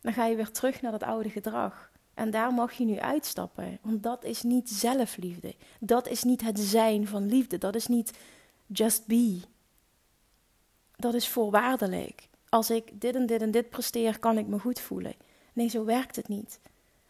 Dan 0.00 0.12
ga 0.12 0.26
je 0.26 0.36
weer 0.36 0.50
terug 0.50 0.82
naar 0.82 0.92
dat 0.92 1.02
oude 1.02 1.30
gedrag. 1.30 1.90
En 2.14 2.30
daar 2.30 2.52
mag 2.52 2.72
je 2.72 2.84
nu 2.84 2.98
uitstappen. 2.98 3.78
Want 3.82 4.02
dat 4.02 4.24
is 4.24 4.42
niet 4.42 4.70
zelfliefde. 4.70 5.54
Dat 5.80 6.08
is 6.08 6.22
niet 6.22 6.42
het 6.42 6.58
zijn 6.58 7.06
van 7.06 7.26
liefde. 7.26 7.58
Dat 7.58 7.74
is 7.74 7.86
niet 7.86 8.18
just 8.66 9.06
be. 9.06 9.40
Dat 10.96 11.14
is 11.14 11.28
voorwaardelijk. 11.28 12.30
Als 12.52 12.70
ik 12.70 13.00
dit 13.00 13.14
en 13.14 13.26
dit 13.26 13.42
en 13.42 13.50
dit 13.50 13.68
presteer, 13.68 14.18
kan 14.18 14.38
ik 14.38 14.46
me 14.46 14.58
goed 14.58 14.80
voelen. 14.80 15.14
Nee, 15.52 15.68
zo 15.68 15.84
werkt 15.84 16.16
het 16.16 16.28
niet. 16.28 16.60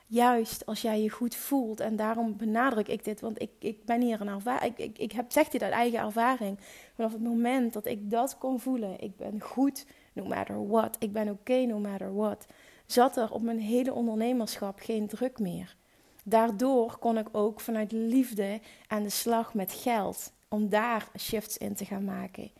Juist 0.06 0.66
als 0.66 0.82
jij 0.82 1.02
je 1.02 1.11
goed 1.11 1.34
voelt, 1.34 1.80
en 1.80 1.96
daarom 1.96 2.37
benadruk 2.37 2.88
ik 2.88 3.04
dit, 3.04 3.20
want 3.20 3.42
ik, 3.42 3.50
ik 3.58 3.84
ben 3.84 4.00
hier 4.00 4.20
een 4.20 4.28
ervaring. 4.28 4.76
Ik, 4.76 4.78
ik, 4.78 4.99
ik 4.99 5.12
heb, 5.12 5.32
zeg 5.32 5.49
dit 5.49 5.62
uit 5.62 5.72
eigen 5.72 5.99
ervaring. 5.99 6.58
Vanaf 6.94 7.12
het 7.12 7.22
moment 7.22 7.72
dat 7.72 7.87
ik 7.87 8.11
dat 8.11 8.38
kon 8.38 8.61
voelen, 8.61 9.00
ik 9.00 9.16
ben 9.16 9.40
goed, 9.40 9.87
no 10.12 10.25
matter 10.25 10.68
what, 10.68 10.96
ik 10.99 11.12
ben 11.12 11.28
oké, 11.28 11.64
no 11.64 11.78
matter 11.78 12.14
what, 12.14 12.46
zat 12.87 13.16
er 13.16 13.32
op 13.32 13.42
mijn 13.42 13.61
hele 13.61 13.92
ondernemerschap 13.92 14.78
geen 14.80 15.06
druk 15.06 15.38
meer. 15.38 15.76
Daardoor 16.25 16.99
kon 16.99 17.18
ik 17.18 17.28
ook 17.32 17.61
vanuit 17.61 17.92
liefde 17.92 18.61
aan 18.87 19.02
de 19.02 19.11
slag 19.11 19.54
met 19.54 19.72
geld 19.72 20.32
om 20.49 20.68
daar 20.68 21.08
shifts 21.18 21.58
in 21.58 21.75
te 21.75 21.84
gaan 21.84 22.04
maken. 22.04 22.50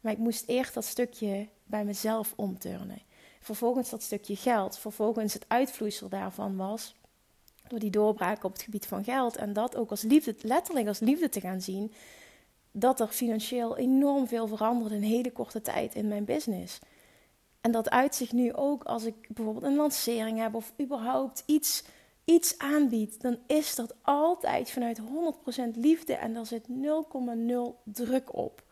Maar 0.00 0.12
ik 0.12 0.18
moest 0.18 0.44
eerst 0.46 0.74
dat 0.74 0.84
stukje 0.84 1.48
bij 1.64 1.84
mezelf 1.84 2.32
omturnen. 2.36 3.02
Vervolgens 3.40 3.90
dat 3.90 4.02
stukje 4.02 4.36
geld. 4.36 4.78
Vervolgens 4.78 5.32
het 5.32 5.44
uitvloeisel 5.48 6.08
daarvan 6.08 6.56
was 6.56 6.94
door 7.68 7.78
die 7.78 7.90
doorbraak 7.90 8.44
op 8.44 8.52
het 8.52 8.62
gebied 8.62 8.86
van 8.86 9.04
geld. 9.04 9.36
En 9.36 9.52
dat 9.52 9.76
ook 9.76 9.90
als 9.90 10.02
liefde, 10.02 10.34
letterlijk 10.42 10.86
als 10.86 10.98
liefde 10.98 11.28
te 11.28 11.40
gaan 11.40 11.60
zien. 11.60 11.92
Dat 12.72 13.00
er 13.00 13.08
financieel 13.08 13.76
enorm 13.76 14.26
veel 14.26 14.46
veranderde 14.46 14.94
in 14.94 15.02
een 15.02 15.08
hele 15.08 15.32
korte 15.32 15.62
tijd 15.62 15.94
in 15.94 16.08
mijn 16.08 16.24
business. 16.24 16.78
En 17.60 17.72
dat 17.72 17.90
uit 17.90 18.14
zich 18.14 18.32
nu 18.32 18.52
ook 18.52 18.84
als 18.84 19.04
ik 19.04 19.14
bijvoorbeeld 19.28 19.64
een 19.64 19.76
lancering 19.76 20.38
heb 20.38 20.54
of 20.54 20.72
überhaupt 20.80 21.42
iets 21.46 21.84
iets 22.24 22.58
aanbiedt, 22.58 23.22
dan 23.22 23.38
is 23.46 23.74
dat 23.74 23.94
altijd 24.02 24.70
vanuit 24.70 25.00
100% 25.00 25.02
liefde 25.74 26.14
en 26.14 26.34
daar 26.34 26.46
zit 26.46 26.66
0,0 26.68 26.74
druk 27.84 28.36
op. 28.36 28.62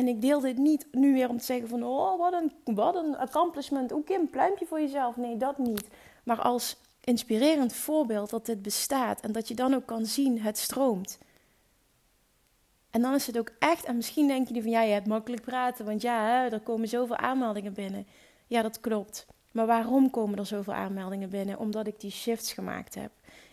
En 0.00 0.08
ik 0.08 0.20
deel 0.20 0.40
dit 0.40 0.56
niet 0.56 0.86
nu 0.92 1.12
weer 1.12 1.28
om 1.28 1.38
te 1.38 1.44
zeggen 1.44 1.68
van, 1.68 1.84
oh, 1.84 2.18
wat 2.18 2.32
een, 2.32 2.74
wat 2.74 2.94
een 2.94 3.16
accomplishment. 3.16 3.92
Oké, 3.92 4.14
een 4.14 4.30
pluimpje 4.30 4.66
voor 4.66 4.80
jezelf. 4.80 5.16
Nee, 5.16 5.36
dat 5.36 5.58
niet. 5.58 5.88
Maar 6.24 6.40
als 6.40 6.76
inspirerend 7.00 7.72
voorbeeld 7.72 8.30
dat 8.30 8.46
dit 8.46 8.62
bestaat 8.62 9.20
en 9.20 9.32
dat 9.32 9.48
je 9.48 9.54
dan 9.54 9.74
ook 9.74 9.86
kan 9.86 10.06
zien, 10.06 10.40
het 10.40 10.58
stroomt. 10.58 11.18
En 12.90 13.02
dan 13.02 13.14
is 13.14 13.26
het 13.26 13.38
ook 13.38 13.50
echt, 13.58 13.84
en 13.84 13.96
misschien 13.96 14.26
denk 14.26 14.48
je 14.48 14.62
van, 14.62 14.70
ja, 14.70 14.82
je 14.82 14.92
hebt 14.92 15.06
makkelijk 15.06 15.42
praten, 15.42 15.84
want 15.84 16.02
ja, 16.02 16.26
hè, 16.26 16.48
er 16.48 16.60
komen 16.60 16.88
zoveel 16.88 17.16
aanmeldingen 17.16 17.72
binnen. 17.72 18.06
Ja, 18.46 18.62
dat 18.62 18.80
klopt. 18.80 19.26
Maar 19.52 19.66
waarom 19.66 20.10
komen 20.10 20.38
er 20.38 20.46
zoveel 20.46 20.74
aanmeldingen 20.74 21.30
binnen? 21.30 21.58
Omdat 21.58 21.86
ik 21.86 22.00
die 22.00 22.10
shifts 22.10 22.52
gemaakt 22.52 22.94
heb. 22.94 23.10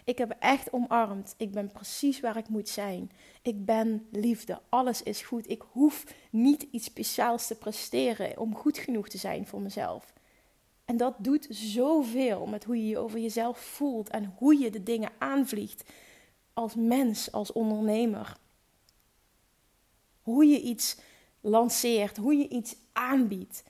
Ik 0.07 0.17
heb 0.17 0.35
echt 0.39 0.73
omarmd. 0.73 1.33
Ik 1.37 1.51
ben 1.51 1.71
precies 1.71 2.19
waar 2.19 2.37
ik 2.37 2.49
moet 2.49 2.69
zijn. 2.69 3.11
Ik 3.41 3.65
ben 3.65 4.07
liefde. 4.11 4.61
Alles 4.69 5.03
is 5.03 5.21
goed. 5.21 5.49
Ik 5.49 5.63
hoef 5.71 6.03
niet 6.31 6.67
iets 6.71 6.85
speciaals 6.85 7.47
te 7.47 7.55
presteren 7.55 8.39
om 8.39 8.55
goed 8.55 8.77
genoeg 8.77 9.09
te 9.09 9.17
zijn 9.17 9.47
voor 9.47 9.61
mezelf. 9.61 10.13
En 10.85 10.97
dat 10.97 11.15
doet 11.17 11.47
zoveel 11.49 12.45
met 12.45 12.63
hoe 12.63 12.77
je 12.77 12.87
je 12.87 12.97
over 12.97 13.19
jezelf 13.19 13.59
voelt 13.59 14.09
en 14.09 14.33
hoe 14.37 14.57
je 14.59 14.71
de 14.71 14.83
dingen 14.83 15.11
aanvliegt 15.17 15.89
als 16.53 16.75
mens, 16.75 17.31
als 17.31 17.51
ondernemer. 17.51 18.37
Hoe 20.21 20.45
je 20.45 20.61
iets 20.61 20.97
lanceert, 21.41 22.17
hoe 22.17 22.35
je 22.35 22.47
iets 22.47 22.75
aanbiedt 22.93 23.63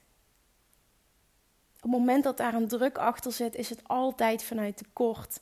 op 1.77 1.83
het 1.83 1.91
moment 1.91 2.23
dat 2.23 2.37
daar 2.37 2.53
een 2.53 2.67
druk 2.67 2.97
achter 2.97 3.31
zit, 3.31 3.55
is 3.55 3.69
het 3.69 3.87
altijd 3.87 4.43
vanuit 4.43 4.77
tekort. 4.77 5.41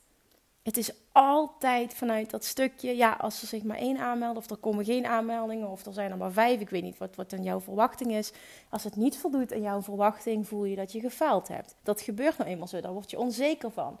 Het 0.66 0.76
is 0.76 0.92
altijd 1.12 1.94
vanuit 1.94 2.30
dat 2.30 2.44
stukje, 2.44 2.96
ja, 2.96 3.12
als 3.12 3.42
er 3.42 3.48
zich 3.48 3.62
maar 3.62 3.76
één 3.76 3.98
aanmeldt, 3.98 4.38
of 4.38 4.50
er 4.50 4.56
komen 4.56 4.84
geen 4.84 5.06
aanmeldingen, 5.06 5.68
of 5.68 5.86
er 5.86 5.92
zijn 5.92 6.10
er 6.10 6.16
maar 6.16 6.32
vijf, 6.32 6.60
ik 6.60 6.70
weet 6.70 6.82
niet 6.82 6.98
wat, 6.98 7.16
wat 7.16 7.30
dan 7.30 7.42
jouw 7.42 7.60
verwachting 7.60 8.12
is. 8.12 8.32
Als 8.70 8.84
het 8.84 8.96
niet 8.96 9.16
voldoet 9.16 9.52
aan 9.52 9.60
jouw 9.60 9.82
verwachting, 9.82 10.48
voel 10.48 10.64
je 10.64 10.76
dat 10.76 10.92
je 10.92 11.00
gefaald 11.00 11.48
hebt. 11.48 11.74
Dat 11.82 12.00
gebeurt 12.00 12.38
nou 12.38 12.50
eenmaal 12.50 12.66
zo, 12.66 12.80
daar 12.80 12.92
word 12.92 13.10
je 13.10 13.18
onzeker 13.18 13.70
van. 13.70 13.98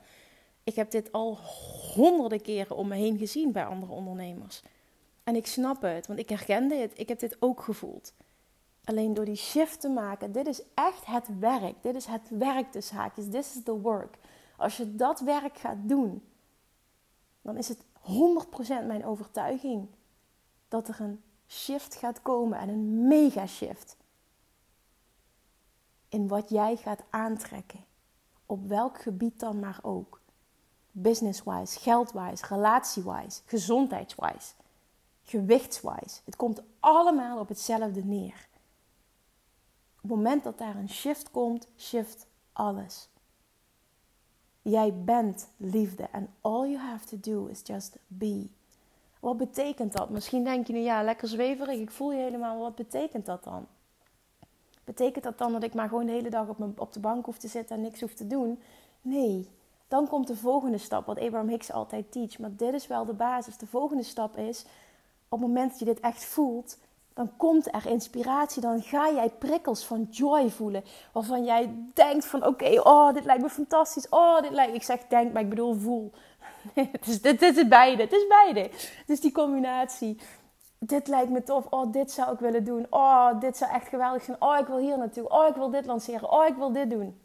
Ik 0.64 0.74
heb 0.74 0.90
dit 0.90 1.12
al 1.12 1.38
honderden 1.94 2.42
keren 2.42 2.76
om 2.76 2.88
me 2.88 2.96
heen 2.96 3.18
gezien 3.18 3.52
bij 3.52 3.64
andere 3.64 3.92
ondernemers. 3.92 4.62
En 5.24 5.36
ik 5.36 5.46
snap 5.46 5.82
het, 5.82 6.06
want 6.06 6.18
ik 6.18 6.28
herkende 6.28 6.74
het, 6.74 6.92
ik 6.94 7.08
heb 7.08 7.18
dit 7.18 7.36
ook 7.38 7.60
gevoeld. 7.60 8.12
Alleen 8.84 9.14
door 9.14 9.24
die 9.24 9.36
shift 9.36 9.80
te 9.80 9.88
maken, 9.88 10.32
dit 10.32 10.46
is 10.46 10.62
echt 10.74 11.06
het 11.06 11.38
werk. 11.38 11.74
Dit 11.80 11.94
is 11.94 12.06
het 12.06 12.28
werk 12.28 12.72
dus 12.72 12.90
haakjes. 12.90 13.28
This 13.30 13.56
is 13.56 13.62
the 13.62 13.80
work. 13.80 14.16
Als 14.56 14.76
je 14.76 14.94
dat 14.94 15.20
werk 15.20 15.58
gaat 15.58 15.78
doen, 15.82 16.22
dan 17.46 17.56
is 17.56 17.68
het 17.68 17.78
100% 17.82 18.86
mijn 18.86 19.04
overtuiging 19.04 19.88
dat 20.68 20.88
er 20.88 21.00
een 21.00 21.22
shift 21.48 21.94
gaat 21.94 22.22
komen 22.22 22.58
en 22.58 22.68
een 22.68 23.06
mega 23.06 23.46
shift 23.46 23.96
in 26.08 26.28
wat 26.28 26.48
jij 26.48 26.76
gaat 26.76 27.02
aantrekken. 27.10 27.84
Op 28.46 28.66
welk 28.66 29.02
gebied 29.02 29.40
dan 29.40 29.60
maar 29.60 29.78
ook. 29.82 30.20
Business-wise, 30.90 31.78
geld-wise, 31.78 32.46
relatie-wise, 32.46 33.42
gezondheidswise, 33.44 34.52
gewichtswise. 35.22 36.20
Het 36.24 36.36
komt 36.36 36.62
allemaal 36.80 37.38
op 37.38 37.48
hetzelfde 37.48 38.04
neer. 38.04 38.48
Op 39.94 40.02
het 40.02 40.10
moment 40.10 40.44
dat 40.44 40.58
daar 40.58 40.76
een 40.76 40.88
shift 40.88 41.30
komt, 41.30 41.68
shift 41.76 42.26
alles. 42.52 43.08
Jij 44.68 44.94
bent 45.04 45.48
liefde 45.56 46.08
en 46.12 46.28
all 46.40 46.70
you 46.70 46.76
have 46.76 47.06
to 47.06 47.16
do 47.20 47.46
is 47.46 47.60
just 47.64 47.96
be. 48.06 48.48
Wat 49.20 49.36
betekent 49.36 49.92
dat? 49.92 50.10
Misschien 50.10 50.44
denk 50.44 50.66
je 50.66 50.72
nu, 50.72 50.78
ja, 50.78 51.02
lekker 51.02 51.28
zweverig, 51.28 51.78
ik 51.78 51.90
voel 51.90 52.12
je 52.12 52.18
helemaal. 52.18 52.58
Wat 52.58 52.74
betekent 52.74 53.26
dat 53.26 53.44
dan? 53.44 53.66
Betekent 54.84 55.24
dat 55.24 55.38
dan 55.38 55.52
dat 55.52 55.62
ik 55.62 55.74
maar 55.74 55.88
gewoon 55.88 56.06
de 56.06 56.12
hele 56.12 56.30
dag 56.30 56.48
op, 56.48 56.58
mijn, 56.58 56.72
op 56.76 56.92
de 56.92 57.00
bank 57.00 57.24
hoef 57.24 57.38
te 57.38 57.48
zitten 57.48 57.76
en 57.76 57.82
niks 57.82 58.00
hoef 58.00 58.14
te 58.14 58.26
doen? 58.26 58.60
Nee. 59.02 59.48
Dan 59.88 60.08
komt 60.08 60.26
de 60.26 60.36
volgende 60.36 60.78
stap, 60.78 61.06
wat 61.06 61.20
Abraham 61.20 61.48
Hicks 61.48 61.72
altijd 61.72 62.12
teach. 62.12 62.38
Maar 62.38 62.56
dit 62.56 62.74
is 62.74 62.86
wel 62.86 63.04
de 63.04 63.12
basis. 63.12 63.56
De 63.56 63.66
volgende 63.66 64.02
stap 64.02 64.36
is, 64.36 64.64
op 65.28 65.38
het 65.38 65.48
moment 65.48 65.70
dat 65.70 65.78
je 65.78 65.84
dit 65.84 66.00
echt 66.00 66.24
voelt, 66.24 66.78
dan 67.16 67.36
komt 67.36 67.74
er 67.74 67.86
inspiratie. 67.86 68.62
Dan 68.62 68.82
ga 68.82 69.10
jij 69.10 69.28
prikkels 69.28 69.84
van 69.84 70.06
joy 70.10 70.50
voelen. 70.50 70.84
Waarvan 71.12 71.44
jij 71.44 71.74
denkt 71.94 72.26
van 72.26 72.46
oké, 72.46 72.80
oh, 72.80 73.12
dit 73.12 73.24
lijkt 73.24 73.42
me 73.42 73.48
fantastisch. 73.48 74.08
Oh, 74.08 74.40
dit 74.40 74.50
lijkt... 74.50 74.74
Ik 74.74 74.82
zeg 74.82 75.06
denk, 75.06 75.32
maar 75.32 75.42
ik 75.42 75.48
bedoel 75.48 75.74
voel. 75.74 76.12
het, 76.74 77.06
is, 77.06 77.22
dit, 77.22 77.42
is 77.42 77.68
beide. 77.68 78.02
Het 78.02 78.12
is 78.12 78.26
beide. 78.26 78.60
Het 78.60 79.08
is 79.08 79.20
die 79.20 79.32
combinatie. 79.32 80.20
Dit 80.78 81.08
lijkt 81.08 81.30
me 81.30 81.42
tof. 81.42 81.66
Oh, 81.70 81.92
dit 81.92 82.10
zou 82.10 82.32
ik 82.32 82.38
willen 82.38 82.64
doen. 82.64 82.86
Oh, 82.90 83.40
dit 83.40 83.56
zou 83.56 83.72
echt 83.72 83.88
geweldig 83.88 84.22
zijn. 84.22 84.36
Oh, 84.40 84.58
ik 84.58 84.66
wil 84.66 84.78
hier 84.78 84.98
naartoe. 84.98 85.28
Oh, 85.28 85.48
ik 85.48 85.54
wil 85.54 85.70
dit 85.70 85.86
lanceren. 85.86 86.30
Oh, 86.30 86.46
ik 86.46 86.54
wil 86.56 86.72
dit 86.72 86.90
doen. 86.90 87.20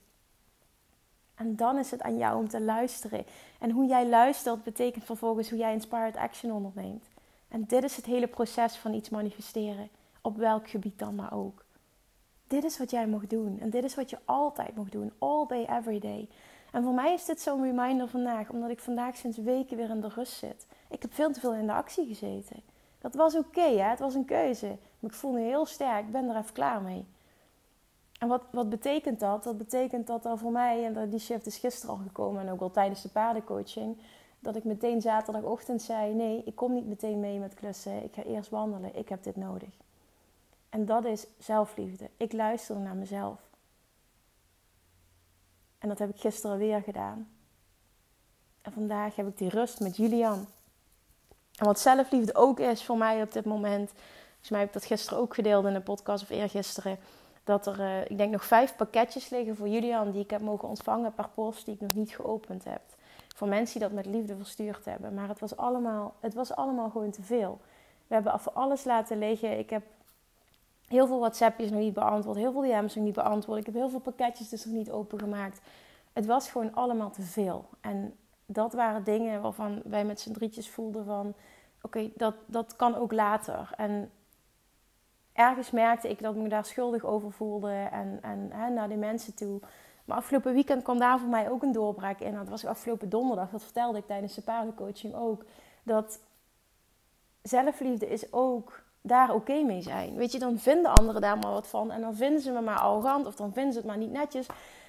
En 1.35 1.55
dan 1.55 1.77
is 1.77 1.91
het 1.91 2.01
aan 2.01 2.17
jou 2.17 2.37
om 2.37 2.49
te 2.49 2.61
luisteren. 2.61 3.25
En 3.59 3.71
hoe 3.71 3.85
jij 3.85 4.07
luistert 4.07 4.63
betekent 4.63 5.05
vervolgens 5.05 5.49
hoe 5.49 5.59
jij 5.59 5.73
inspired 5.73 6.17
action 6.17 6.51
onderneemt. 6.51 7.10
En 7.51 7.63
dit 7.67 7.83
is 7.83 7.95
het 7.95 8.05
hele 8.05 8.27
proces 8.27 8.75
van 8.75 8.93
iets 8.93 9.09
manifesteren. 9.09 9.89
Op 10.21 10.37
welk 10.37 10.69
gebied 10.69 10.99
dan 10.99 11.15
maar 11.15 11.33
ook. 11.33 11.65
Dit 12.47 12.63
is 12.63 12.77
wat 12.77 12.91
jij 12.91 13.07
mag 13.07 13.27
doen. 13.27 13.59
En 13.59 13.69
dit 13.69 13.83
is 13.83 13.95
wat 13.95 14.09
je 14.09 14.17
altijd 14.25 14.75
mag 14.75 14.89
doen. 14.89 15.11
All 15.17 15.45
day, 15.47 15.65
every 15.65 15.99
day. 15.99 16.29
En 16.71 16.83
voor 16.83 16.93
mij 16.93 17.13
is 17.13 17.25
dit 17.25 17.41
zo'n 17.41 17.63
reminder 17.63 18.07
vandaag. 18.07 18.49
Omdat 18.49 18.69
ik 18.69 18.79
vandaag 18.79 19.15
sinds 19.15 19.37
weken 19.37 19.77
weer 19.77 19.89
in 19.89 20.01
de 20.01 20.07
rust 20.07 20.33
zit. 20.33 20.67
Ik 20.89 21.01
heb 21.01 21.13
veel 21.13 21.31
te 21.31 21.39
veel 21.39 21.53
in 21.53 21.65
de 21.65 21.73
actie 21.73 22.07
gezeten. 22.07 22.61
Dat 22.99 23.15
was 23.15 23.35
oké, 23.35 23.61
het 23.61 23.99
was 23.99 24.13
een 24.13 24.25
keuze. 24.25 24.67
Maar 24.99 25.11
ik 25.11 25.13
voel 25.13 25.31
me 25.31 25.39
heel 25.39 25.65
sterk. 25.65 26.05
Ik 26.05 26.11
ben 26.11 26.29
er 26.29 26.37
even 26.37 26.53
klaar 26.53 26.81
mee. 26.81 27.05
En 28.19 28.27
wat, 28.27 28.43
wat 28.51 28.69
betekent 28.69 29.19
dat? 29.19 29.43
Dat 29.43 29.57
betekent 29.57 30.07
dat 30.07 30.25
er 30.25 30.37
voor 30.37 30.51
mij, 30.51 30.85
en 30.85 31.09
die 31.09 31.19
shift 31.19 31.45
is 31.45 31.57
gisteren 31.57 31.95
al 31.95 32.01
gekomen 32.01 32.41
en 32.41 32.51
ook 32.51 32.61
al 32.61 32.71
tijdens 32.71 33.01
de 33.01 33.09
paardencoaching, 33.09 33.97
dat 34.41 34.55
ik 34.55 34.63
meteen 34.63 35.01
zaterdagochtend 35.01 35.81
zei: 35.81 36.13
Nee, 36.13 36.43
ik 36.45 36.55
kom 36.55 36.73
niet 36.73 36.87
meteen 36.87 37.19
mee 37.19 37.39
met 37.39 37.53
klussen. 37.53 38.03
Ik 38.03 38.13
ga 38.13 38.23
eerst 38.23 38.49
wandelen. 38.49 38.95
Ik 38.95 39.09
heb 39.09 39.23
dit 39.23 39.35
nodig. 39.35 39.69
En 40.69 40.85
dat 40.85 41.05
is 41.05 41.25
zelfliefde. 41.37 42.09
Ik 42.17 42.33
luister 42.33 42.79
naar 42.79 42.95
mezelf. 42.95 43.39
En 45.77 45.89
dat 45.89 45.99
heb 45.99 46.09
ik 46.09 46.19
gisteren 46.19 46.57
weer 46.57 46.81
gedaan. 46.81 47.29
En 48.61 48.71
vandaag 48.71 49.15
heb 49.15 49.27
ik 49.27 49.37
die 49.37 49.49
rust 49.49 49.79
met 49.79 49.95
Julian. 49.95 50.47
En 51.55 51.65
wat 51.65 51.79
zelfliefde 51.79 52.35
ook 52.35 52.59
is 52.59 52.83
voor 52.83 52.97
mij 52.97 53.21
op 53.21 53.31
dit 53.31 53.45
moment. 53.45 53.89
Volgens 53.89 54.49
mij 54.49 54.59
heb 54.59 54.67
ik 54.67 54.73
dat 54.73 54.85
gisteren 54.85 55.19
ook 55.19 55.33
gedeeld 55.33 55.65
in 55.65 55.75
een 55.75 55.83
podcast 55.83 56.23
of 56.23 56.29
eergisteren. 56.29 56.97
Dat 57.43 57.67
er, 57.67 57.79
uh, 57.79 58.01
ik 58.01 58.17
denk, 58.17 58.31
nog 58.31 58.45
vijf 58.45 58.75
pakketjes 58.75 59.29
liggen 59.29 59.55
voor 59.55 59.67
Julian 59.67 60.11
die 60.11 60.23
ik 60.23 60.29
heb 60.29 60.41
mogen 60.41 60.67
ontvangen 60.67 61.13
per 61.13 61.29
post 61.29 61.65
die 61.65 61.73
ik 61.73 61.81
nog 61.81 61.93
niet 61.93 62.15
geopend 62.15 62.63
heb. 62.63 62.81
Voor 63.35 63.47
mensen 63.47 63.79
die 63.79 63.89
dat 63.89 63.97
met 63.97 64.13
liefde 64.13 64.35
verstuurd 64.35 64.85
hebben. 64.85 65.13
Maar 65.13 65.27
het 65.27 65.39
was 65.39 65.57
allemaal, 65.57 66.15
het 66.19 66.33
was 66.33 66.55
allemaal 66.55 66.89
gewoon 66.89 67.11
te 67.11 67.21
veel. 67.21 67.59
We 68.07 68.13
hebben 68.13 68.39
voor 68.39 68.51
alles 68.51 68.83
laten 68.83 69.17
liggen. 69.17 69.59
Ik 69.59 69.69
heb 69.69 69.83
heel 70.87 71.07
veel 71.07 71.19
WhatsAppjes 71.19 71.69
nog 71.69 71.79
niet 71.79 71.93
beantwoord. 71.93 72.37
Heel 72.37 72.51
veel 72.51 72.61
DM's 72.61 72.95
nog 72.95 73.05
niet 73.05 73.13
beantwoord. 73.13 73.59
Ik 73.59 73.65
heb 73.65 73.75
heel 73.75 73.89
veel 73.89 73.99
pakketjes 73.99 74.49
dus 74.49 74.65
nog 74.65 74.73
niet 74.73 74.91
opengemaakt. 74.91 75.61
Het 76.13 76.25
was 76.25 76.49
gewoon 76.49 76.73
allemaal 76.73 77.11
te 77.11 77.21
veel. 77.21 77.69
En 77.81 78.15
dat 78.45 78.73
waren 78.73 79.03
dingen 79.03 79.41
waarvan 79.41 79.81
wij 79.85 80.05
met 80.05 80.19
z'n 80.19 80.31
drietjes 80.31 80.69
voelden 80.69 81.05
van... 81.05 81.33
Oké, 81.81 82.11
dat, 82.15 82.35
dat 82.45 82.75
kan 82.75 82.95
ook 82.95 83.11
later. 83.11 83.69
En 83.77 84.11
ergens 85.33 85.71
merkte 85.71 86.09
ik 86.09 86.21
dat 86.21 86.35
ik 86.35 86.41
me 86.41 86.49
daar 86.49 86.65
schuldig 86.65 87.05
over 87.05 87.31
voelde. 87.31 87.87
En, 87.91 88.19
en 88.21 88.49
hè, 88.51 88.69
naar 88.69 88.87
die 88.87 88.97
mensen 88.97 89.35
toe. 89.35 89.59
Afgelopen 90.15 90.53
weekend 90.53 90.83
kwam 90.83 90.99
daar 90.99 91.19
voor 91.19 91.29
mij 91.29 91.49
ook 91.49 91.63
een 91.63 91.71
doorbraak 91.71 92.19
in. 92.19 92.33
Dat 92.33 92.49
was 92.49 92.65
afgelopen 92.65 93.09
donderdag. 93.09 93.49
Dat 93.49 93.63
vertelde 93.63 93.97
ik 93.97 94.07
tijdens 94.07 94.33
de 94.33 94.41
paardencoaching 94.41 95.15
ook. 95.15 95.45
Dat 95.83 96.19
zelfliefde 97.41 98.07
is 98.07 98.33
ook 98.33 98.83
daar 99.01 99.33
oké 99.33 99.61
mee 99.61 99.81
zijn. 99.81 100.15
Weet 100.15 100.31
je, 100.31 100.39
dan 100.39 100.59
vinden 100.59 100.93
anderen 100.93 101.21
daar 101.21 101.37
maar 101.37 101.51
wat 101.51 101.67
van. 101.67 101.91
En 101.91 102.01
dan 102.01 102.15
vinden 102.15 102.41
ze 102.41 102.51
me 102.51 102.61
maar 102.61 102.79
arrogant. 102.79 103.25
Of 103.25 103.35
dan 103.35 103.53
vinden 103.53 103.73
ze 103.73 103.77
het 103.77 103.87
maar 103.87 103.97
niet 103.97 104.11
netjes. 104.11 104.47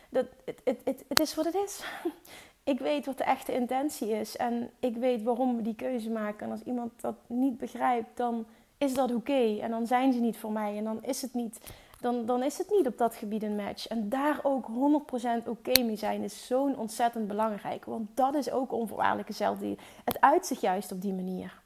Dat, 0.09 0.27
het, 0.45 0.61
het, 0.65 0.81
het, 0.85 1.05
het 1.09 1.21
is 1.21 1.35
wat 1.35 1.45
het 1.45 1.55
is. 1.55 1.85
ik 2.73 2.79
weet 2.79 3.07
wat 3.07 3.19
de 3.19 3.25
echte 3.25 3.55
intentie 3.55 4.11
is. 4.11 4.37
En 4.37 4.71
ik 4.79 4.97
weet 4.97 5.23
waarom 5.23 5.57
we 5.57 5.63
die 5.63 5.75
keuze 5.75 6.11
maken. 6.11 6.47
En 6.47 6.53
als 6.53 6.63
iemand 6.63 7.01
dat 7.01 7.17
niet 7.27 7.59
begrijpt, 7.59 8.17
dan 8.17 8.47
is 8.79 8.95
dat 8.95 9.15
oké. 9.15 9.59
En 9.61 9.71
dan 9.71 9.87
zijn 9.87 10.13
ze 10.13 10.21
niet 10.21 10.37
voor 10.37 10.53
mij. 10.53 10.77
En 10.77 10.85
dan 10.85 11.05
is 11.05 11.23
het 11.23 11.35
niet, 11.35 11.61
dan, 12.03 12.27
dan 12.27 12.43
is 12.43 12.59
het 12.59 12.71
niet 12.71 12.87
op 12.87 12.99
dat 12.99 13.15
gebied 13.15 13.43
een 13.43 13.57
match. 13.57 13.87
En 13.87 14.09
daar 14.09 14.41
ook 14.43 14.67
100% 15.45 15.49
oké 15.49 15.83
mee 15.83 15.97
zijn 15.97 16.23
is 16.23 16.47
zo'n 16.47 16.77
ontzettend 16.77 17.27
belangrijk. 17.27 17.85
Want 17.85 18.09
dat 18.15 18.35
is 18.35 18.51
ook 18.51 18.73
onvoorwaardelijke 18.73 19.33
zelfliefde. 19.33 19.83
Het 20.05 20.21
uit 20.21 20.47
zich 20.47 20.61
juist 20.61 20.93
op 20.93 21.01
die 21.01 21.15
manier. 21.15 21.61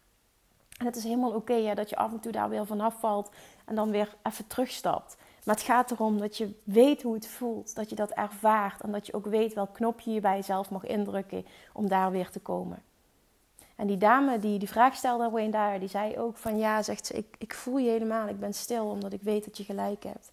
En 0.79 0.87
het 0.87 0.97
is 0.97 1.05
helemaal 1.05 1.33
oké 1.33 1.75
dat 1.75 1.91
je 1.91 1.97
af 1.97 2.13
en 2.13 2.21
toe 2.21 2.33
daar 2.33 2.49
weer 2.49 2.67
vanaf 2.67 3.01
valt 3.01 3.31
en 3.65 3.75
dan 3.75 3.91
weer 3.91 4.17
even 4.23 4.47
terugstapt. 4.47 5.17
Maar 5.45 5.55
het 5.55 5.65
gaat 5.65 5.91
erom 5.91 6.19
dat 6.19 6.37
je 6.37 6.61
weet 6.65 7.03
hoe 7.03 7.15
het 7.15 7.27
voelt, 7.27 7.75
dat 7.75 7.91
je 7.91 7.97
dat 7.97 8.11
ervaart 8.11 8.81
en 8.81 8.93
dat 8.93 9.07
je 9.07 9.13
ook 9.15 9.27
weet 9.27 9.55
welk 9.55 9.75
knopje 9.75 10.13
je 10.13 10.21
bij 10.21 10.37
jezelf 10.37 10.71
mag 10.71 10.85
indrukken 10.85 11.47
om 11.73 11.89
daar 11.89 12.11
weer 12.11 12.31
te 12.31 12.41
komen. 12.41 12.83
En 13.77 13.87
die 13.87 13.97
dame 13.97 14.39
die 14.39 14.59
die 14.59 14.69
vraag 14.69 14.95
stelde, 14.95 15.31
Wayne 15.31 15.51
daar, 15.51 15.79
die 15.79 15.89
zei 15.89 16.19
ook 16.19 16.37
van 16.37 16.59
ja, 16.59 16.83
zegt 16.83 17.07
ze, 17.07 17.15
ik, 17.15 17.35
ik 17.39 17.55
voel 17.55 17.79
je 17.79 17.91
helemaal, 17.91 18.29
ik 18.29 18.41
ben 18.41 18.55
stil 18.55 18.87
omdat 18.87 19.13
ik 19.13 19.23
weet 19.23 19.45
dat 19.45 19.57
je 19.57 19.65
gelijk 19.65 20.03
hebt. 20.03 20.31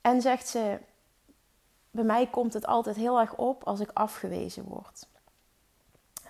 En 0.00 0.20
zegt 0.20 0.48
ze, 0.48 0.78
bij 1.90 2.04
mij 2.04 2.26
komt 2.26 2.52
het 2.52 2.66
altijd 2.66 2.96
heel 2.96 3.20
erg 3.20 3.34
op 3.34 3.64
als 3.64 3.80
ik 3.80 3.90
afgewezen 3.92 4.64
word. 4.64 5.06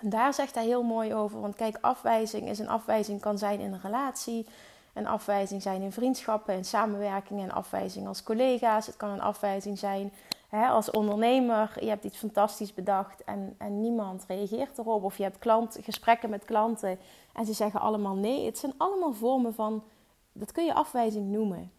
En 0.01 0.09
daar 0.09 0.33
zegt 0.33 0.55
hij 0.55 0.65
heel 0.65 0.83
mooi 0.83 1.13
over. 1.13 1.41
Want 1.41 1.55
kijk, 1.55 1.77
afwijzing 1.81 2.49
is 2.49 2.59
een 2.59 2.69
afwijzing 2.69 3.21
kan 3.21 3.37
zijn 3.37 3.59
in 3.59 3.73
een 3.73 3.81
relatie. 3.81 4.45
Een 4.93 5.07
afwijzing 5.07 5.61
zijn 5.61 5.81
in 5.81 5.91
vriendschappen, 5.91 6.53
in 6.55 6.65
samenwerking. 6.65 7.41
Een 7.41 7.51
afwijzing 7.51 8.07
als 8.07 8.23
collega's. 8.23 8.85
Het 8.85 8.97
kan 8.97 9.09
een 9.09 9.21
afwijzing 9.21 9.79
zijn 9.79 10.13
als 10.49 10.91
ondernemer. 10.91 11.77
Je 11.79 11.89
hebt 11.89 12.03
iets 12.03 12.17
fantastisch 12.17 12.73
bedacht 12.73 13.23
en, 13.23 13.55
en 13.57 13.81
niemand 13.81 14.25
reageert 14.27 14.77
erop. 14.77 15.03
Of 15.03 15.17
je 15.17 15.23
hebt 15.23 15.39
klant, 15.39 15.77
gesprekken 15.81 16.29
met 16.29 16.45
klanten 16.45 16.99
en 17.33 17.45
ze 17.45 17.53
zeggen 17.53 17.79
allemaal 17.79 18.15
nee. 18.15 18.45
Het 18.45 18.57
zijn 18.57 18.73
allemaal 18.77 19.13
vormen 19.13 19.53
van, 19.53 19.83
dat 20.31 20.51
kun 20.51 20.65
je 20.65 20.73
afwijzing 20.73 21.31
noemen. 21.31 21.71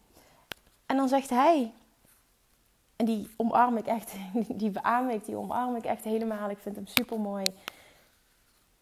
En 0.85 0.97
dan 0.97 1.07
zegt 1.07 1.29
hij, 1.29 1.71
en 2.95 3.05
die 3.05 3.29
omarm 3.37 3.77
ik 3.77 3.85
echt, 3.85 4.15
die 4.61 4.69
beaam 4.69 5.09
ik, 5.09 5.25
die 5.25 5.37
omarm 5.37 5.75
ik 5.75 5.85
echt 5.85 6.03
helemaal. 6.03 6.49
Ik 6.49 6.57
vind 6.57 6.75
hem 6.75 6.87
super 6.87 7.19
mooi. 7.19 7.53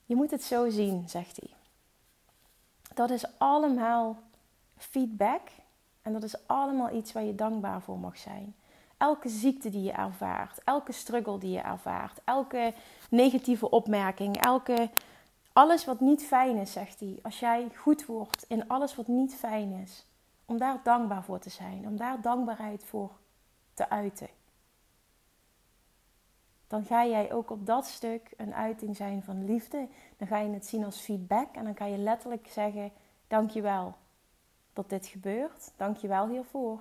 Je 0.06 0.16
moet 0.16 0.32
het 0.32 0.44
zo 0.44 0.70
zien, 0.70 1.10
zegt 1.10 1.40
hij. 1.40 1.50
Dat 2.94 3.10
is 3.10 3.26
allemaal 3.38 4.18
feedback 4.78 5.42
en 6.02 6.14
dat 6.14 6.24
is 6.24 6.48
allemaal 6.48 6.96
iets 6.96 7.12
waar 7.12 7.24
je 7.24 7.36
dankbaar 7.36 7.82
voor 7.82 7.98
mag 7.98 8.18
zijn. 8.18 8.56
Elke 8.98 9.30
ziekte 9.30 9.70
die 9.70 9.84
je 9.84 9.92
ervaart, 9.92 10.60
elke 10.64 10.92
struggle 10.92 11.38
die 11.38 11.52
je 11.52 11.60
ervaart, 11.60 12.20
elke 12.24 12.74
negatieve 13.10 13.70
opmerking, 13.70 14.38
elke, 14.38 14.90
alles 15.54 15.86
wat 15.86 16.00
niet 16.00 16.24
fijn 16.24 16.58
is, 16.58 16.72
zegt 16.72 17.00
hij. 17.00 17.20
Als 17.22 17.40
jij 17.40 17.68
goed 17.76 18.06
wordt 18.06 18.46
in 18.48 18.68
alles 18.68 18.96
wat 18.96 19.08
niet 19.08 19.36
fijn 19.36 19.72
is, 19.72 20.06
om 20.46 20.58
daar 20.58 20.80
dankbaar 20.84 21.24
voor 21.24 21.40
te 21.40 21.50
zijn, 21.50 21.88
om 21.88 21.98
daar 21.98 22.22
dankbaarheid 22.22 22.84
voor 22.84 23.12
te 23.74 23.90
uiten 23.90 24.28
dan 26.68 26.86
ga 26.86 27.06
jij 27.06 27.34
ook 27.34 27.50
op 27.50 27.66
dat 27.66 27.86
stuk 27.86 28.34
een 28.38 28.54
uiting 28.54 28.96
zijn 28.96 29.24
van 29.24 29.46
liefde. 29.46 29.88
Dan 30.18 30.28
ga 30.28 30.38
je 30.38 30.50
het 30.50 30.66
zien 30.66 30.86
als 30.86 31.00
feedback 31.00 31.56
en 31.56 31.64
dan 31.64 31.74
kan 31.74 31.92
je 31.92 31.98
letterlijk 31.98 32.48
zeggen: 32.50 32.92
Dankjewel 33.28 33.96
dat 34.74 34.90
dit 34.90 35.06
gebeurt. 35.06 35.72
Dankjewel 35.76 36.28
hiervoor. 36.28 36.80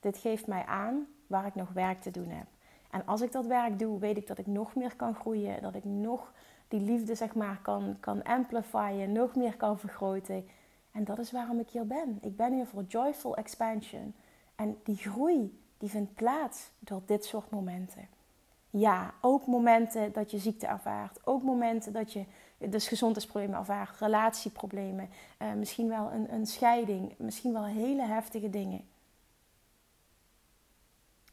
Dit 0.00 0.18
geeft 0.18 0.46
mij 0.46 0.64
aan 0.64 1.06
waar 1.32 1.46
ik 1.46 1.54
nog 1.54 1.72
werk 1.72 2.00
te 2.00 2.10
doen 2.10 2.28
heb. 2.28 2.46
En 2.90 3.06
als 3.06 3.20
ik 3.20 3.32
dat 3.32 3.46
werk 3.46 3.78
doe, 3.78 3.98
weet 3.98 4.16
ik 4.16 4.26
dat 4.26 4.38
ik 4.38 4.46
nog 4.46 4.74
meer 4.74 4.96
kan 4.96 5.14
groeien. 5.14 5.62
Dat 5.62 5.74
ik 5.74 5.84
nog 5.84 6.32
die 6.68 6.80
liefde 6.80 7.14
zeg 7.14 7.34
maar 7.34 7.58
kan, 7.62 7.96
kan 8.00 8.22
amplifyen, 8.22 9.12
nog 9.12 9.34
meer 9.34 9.56
kan 9.56 9.78
vergroten. 9.78 10.46
En 10.92 11.04
dat 11.04 11.18
is 11.18 11.32
waarom 11.32 11.58
ik 11.58 11.70
hier 11.70 11.86
ben. 11.86 12.18
Ik 12.20 12.36
ben 12.36 12.52
hier 12.52 12.66
voor 12.66 12.84
joyful 12.88 13.36
expansion. 13.36 14.14
En 14.54 14.76
die 14.82 14.96
groei, 14.96 15.58
die 15.78 15.90
vindt 15.90 16.14
plaats 16.14 16.70
door 16.78 17.02
dit 17.06 17.24
soort 17.24 17.50
momenten 17.50 18.08
ja, 18.72 19.14
ook 19.20 19.46
momenten 19.46 20.12
dat 20.12 20.30
je 20.30 20.38
ziekte 20.38 20.66
ervaart. 20.66 21.26
Ook 21.26 21.42
momenten 21.42 21.92
dat 21.92 22.12
je 22.12 22.24
dus 22.58 22.88
gezondheidsproblemen 22.88 23.58
ervaart, 23.58 23.98
relatieproblemen, 23.98 25.08
uh, 25.42 25.52
misschien 25.52 25.88
wel 25.88 26.12
een, 26.12 26.32
een 26.32 26.46
scheiding, 26.46 27.14
misschien 27.18 27.52
wel 27.52 27.64
hele 27.64 28.02
heftige 28.02 28.50
dingen. 28.50 28.84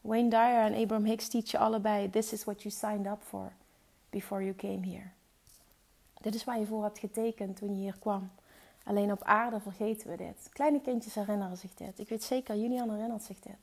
Wayne 0.10 0.30
Dyer 0.30 0.66
en 0.66 0.74
Abraham 0.74 1.06
Hicks 1.06 1.28
teachen 1.28 1.60
allebei: 1.60 2.10
This 2.10 2.34
is 2.34 2.44
what 2.44 2.64
you 2.64 2.74
signed 2.74 3.08
up 3.08 3.22
for 3.22 3.52
before 4.10 4.44
you 4.44 4.56
came 4.56 4.88
here. 4.88 5.12
Dit 6.22 6.36
is 6.36 6.44
waar 6.44 6.60
je 6.60 6.66
voor 6.66 6.84
hebt 6.84 7.00
getekend 7.00 7.58
toen 7.58 7.76
je 7.76 7.82
hier 7.82 7.98
kwam. 8.00 8.30
Alleen 8.84 9.12
op 9.12 9.24
aarde 9.24 9.60
vergeten 9.60 10.10
we 10.10 10.18
dit. 10.18 10.50
Kleine 10.52 10.82
kindjes 10.82 11.16
herinneren 11.16 11.58
zich 11.58 11.74
dit. 11.74 12.00
Ik 12.00 12.10
weet 12.10 12.24
zeker, 12.24 12.56
Julian 12.56 12.92
herinnert 12.92 13.24
zich 13.24 13.40
dit. 13.40 13.58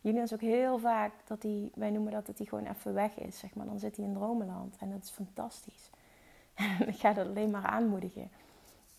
Julian 0.00 0.22
is 0.22 0.32
ook 0.32 0.40
heel 0.40 0.78
vaak 0.78 1.12
dat 1.26 1.42
hij, 1.42 1.70
wij 1.74 1.90
noemen 1.90 2.12
dat 2.12 2.26
dat 2.26 2.38
hij 2.38 2.46
gewoon 2.46 2.66
even 2.66 2.94
weg 2.94 3.18
is, 3.18 3.38
zeg 3.38 3.54
maar. 3.54 3.66
Dan 3.66 3.78
zit 3.78 3.96
hij 3.96 4.04
in 4.04 4.14
dromenland 4.14 4.76
en 4.78 4.90
dat 4.90 5.02
is 5.02 5.10
fantastisch. 5.10 5.90
ik 6.92 6.96
ga 6.96 7.12
dat 7.12 7.26
alleen 7.26 7.50
maar 7.50 7.66
aanmoedigen. 7.66 8.30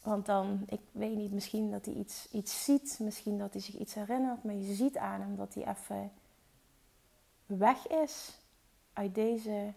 Want 0.04 0.26
dan, 0.26 0.64
ik 0.66 0.82
weet 0.92 1.16
niet, 1.16 1.32
misschien 1.32 1.72
dat 1.72 1.86
hij 1.86 1.94
iets, 1.94 2.28
iets 2.32 2.64
ziet, 2.64 3.00
misschien 3.02 3.38
dat 3.38 3.54
hij 3.54 3.62
zich 3.62 3.78
iets 3.78 3.94
herinnert, 3.94 4.44
maar 4.44 4.56
je 4.56 4.74
ziet 4.74 4.98
aan 4.98 5.22
hem 5.22 5.36
dat 5.36 5.54
hij 5.54 5.68
even 5.68 6.12
weg 7.58 7.88
is 7.88 8.38
uit 8.94 9.16
deze 9.16 9.74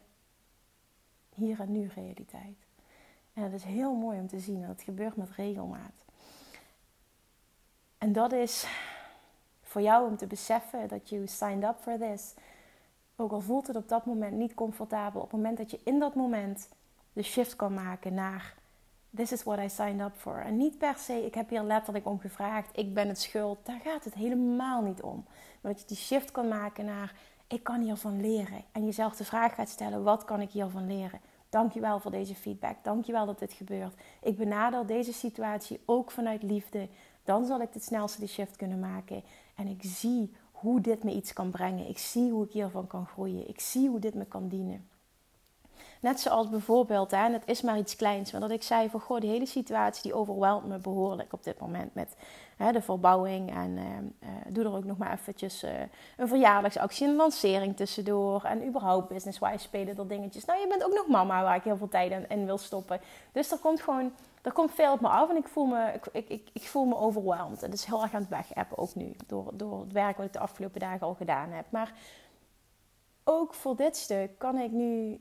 hier 1.34 1.60
en 1.60 1.72
nu 1.72 1.90
realiteit. 1.94 2.56
En 3.32 3.42
dat 3.42 3.52
is 3.52 3.64
heel 3.64 3.94
mooi 3.94 4.18
om 4.18 4.28
te 4.28 4.40
zien 4.40 4.62
en 4.62 4.66
dat 4.66 4.82
gebeurt 4.82 5.16
met 5.16 5.30
regelmaat. 5.30 6.04
En 7.98 8.12
dat 8.12 8.32
is 8.32 8.66
voor 9.62 9.80
jou 9.80 10.08
om 10.08 10.16
te 10.16 10.26
beseffen 10.26 10.88
dat 10.88 11.08
you 11.08 11.26
signed 11.26 11.64
up 11.64 11.76
for 11.80 11.98
this. 11.98 12.34
Ook 13.16 13.32
al 13.32 13.40
voelt 13.40 13.66
het 13.66 13.76
op 13.76 13.88
dat 13.88 14.06
moment 14.06 14.36
niet 14.36 14.54
comfortabel, 14.54 15.20
op 15.20 15.30
het 15.30 15.40
moment 15.40 15.58
dat 15.58 15.70
je 15.70 15.80
in 15.84 15.98
dat 15.98 16.14
moment 16.14 16.68
de 17.12 17.22
shift 17.22 17.56
kan 17.56 17.74
maken 17.74 18.14
naar 18.14 18.54
This 19.14 19.32
is 19.32 19.42
what 19.42 19.58
I 19.58 19.68
signed 19.68 20.00
up 20.00 20.16
for. 20.16 20.40
En 20.40 20.56
niet 20.56 20.78
per 20.78 20.96
se, 20.96 21.26
ik 21.26 21.34
heb 21.34 21.48
hier 21.48 21.62
letterlijk 21.62 22.06
om 22.06 22.20
gevraagd, 22.20 22.78
ik 22.78 22.94
ben 22.94 23.08
het 23.08 23.20
schuld. 23.20 23.58
Daar 23.62 23.80
gaat 23.80 24.04
het 24.04 24.14
helemaal 24.14 24.82
niet 24.82 25.02
om. 25.02 25.24
Maar 25.60 25.72
dat 25.72 25.80
je 25.80 25.86
die 25.86 25.96
shift 25.96 26.30
kan 26.30 26.48
maken 26.48 26.84
naar 26.84 27.14
ik 27.48 27.62
kan 27.62 27.80
hiervan 27.80 28.20
leren. 28.20 28.64
En 28.72 28.84
jezelf 28.84 29.16
de 29.16 29.24
vraag 29.24 29.54
gaat 29.54 29.68
stellen, 29.68 30.02
wat 30.02 30.24
kan 30.24 30.40
ik 30.40 30.50
hiervan 30.50 30.86
leren? 30.86 31.20
Dankjewel 31.48 32.00
voor 32.00 32.10
deze 32.10 32.34
feedback. 32.34 32.76
Dankjewel 32.82 33.26
dat 33.26 33.38
dit 33.38 33.52
gebeurt. 33.52 33.94
Ik 34.22 34.36
benader 34.36 34.86
deze 34.86 35.12
situatie 35.12 35.80
ook 35.84 36.10
vanuit 36.10 36.42
liefde. 36.42 36.88
Dan 37.24 37.46
zal 37.46 37.60
ik 37.60 37.68
het 37.72 37.84
snelste 37.84 38.18
die 38.18 38.28
shift 38.28 38.56
kunnen 38.56 38.80
maken. 38.80 39.22
En 39.54 39.66
ik 39.66 39.82
zie 39.82 40.32
hoe 40.52 40.80
dit 40.80 41.04
me 41.04 41.14
iets 41.14 41.32
kan 41.32 41.50
brengen. 41.50 41.88
Ik 41.88 41.98
zie 41.98 42.30
hoe 42.30 42.44
ik 42.44 42.52
hiervan 42.52 42.86
kan 42.86 43.06
groeien. 43.06 43.48
Ik 43.48 43.60
zie 43.60 43.88
hoe 43.88 43.98
dit 43.98 44.14
me 44.14 44.24
kan 44.24 44.48
dienen. 44.48 44.88
Net 46.04 46.20
zoals 46.20 46.48
bijvoorbeeld, 46.48 47.10
hè, 47.10 47.24
en 47.24 47.32
het 47.32 47.42
is 47.46 47.60
maar 47.60 47.78
iets 47.78 47.96
kleins, 47.96 48.32
maar 48.32 48.40
dat 48.40 48.50
ik 48.50 48.62
zei 48.62 48.90
van 48.90 49.00
goh, 49.00 49.20
die 49.20 49.30
hele 49.30 49.46
situatie 49.46 50.02
die 50.02 50.14
overweldt 50.14 50.66
me 50.66 50.78
behoorlijk 50.78 51.32
op 51.32 51.44
dit 51.44 51.60
moment 51.60 51.94
met 51.94 52.16
hè, 52.56 52.72
de 52.72 52.80
verbouwing. 52.82 53.54
En 53.54 53.76
uh, 53.76 54.28
doe 54.48 54.64
er 54.64 54.74
ook 54.74 54.84
nog 54.84 54.96
maar 54.96 55.12
eventjes 55.12 55.64
uh, 55.64 55.70
een 56.16 56.28
verjaardagsactie, 56.28 57.08
een 57.08 57.16
lancering 57.16 57.76
tussendoor. 57.76 58.42
En 58.42 58.66
überhaupt 58.66 59.08
business-wise 59.08 59.58
spelen 59.58 59.98
er 59.98 60.08
dingetjes. 60.08 60.44
Nou, 60.44 60.60
je 60.60 60.66
bent 60.66 60.84
ook 60.84 60.94
nog 60.94 61.06
mama 61.06 61.42
waar 61.42 61.56
ik 61.56 61.62
heel 61.62 61.76
veel 61.76 61.88
tijd 61.88 62.26
in, 62.28 62.46
wil 62.46 62.58
stoppen. 62.58 63.00
Dus 63.32 63.50
er 63.50 63.58
komt 63.58 63.80
gewoon, 63.80 64.12
er 64.42 64.52
komt 64.52 64.74
veel 64.74 64.92
op 64.92 65.00
me 65.00 65.08
af 65.08 65.30
en 65.30 65.36
ik 65.36 65.48
voel 65.48 65.66
me, 65.66 65.92
ik, 66.12 66.28
ik, 66.28 66.48
ik, 66.52 66.68
voel 66.68 66.84
me 66.84 66.96
overweldigd. 66.96 67.62
En 67.62 67.72
is 67.72 67.84
heel 67.84 68.02
erg 68.02 68.14
aan 68.14 68.26
het 68.28 68.30
wegappen 68.30 68.78
ook 68.78 68.94
nu, 68.94 69.16
door, 69.26 69.50
door 69.52 69.80
het 69.80 69.92
werk 69.92 70.16
wat 70.16 70.26
ik 70.26 70.32
de 70.32 70.38
afgelopen 70.38 70.80
dagen 70.80 71.06
al 71.06 71.14
gedaan 71.14 71.50
heb. 71.50 71.66
Maar 71.70 71.92
ook 73.24 73.54
voor 73.54 73.76
dit 73.76 73.96
stuk 73.96 74.38
kan 74.38 74.58
ik 74.58 74.70
nu 74.70 75.20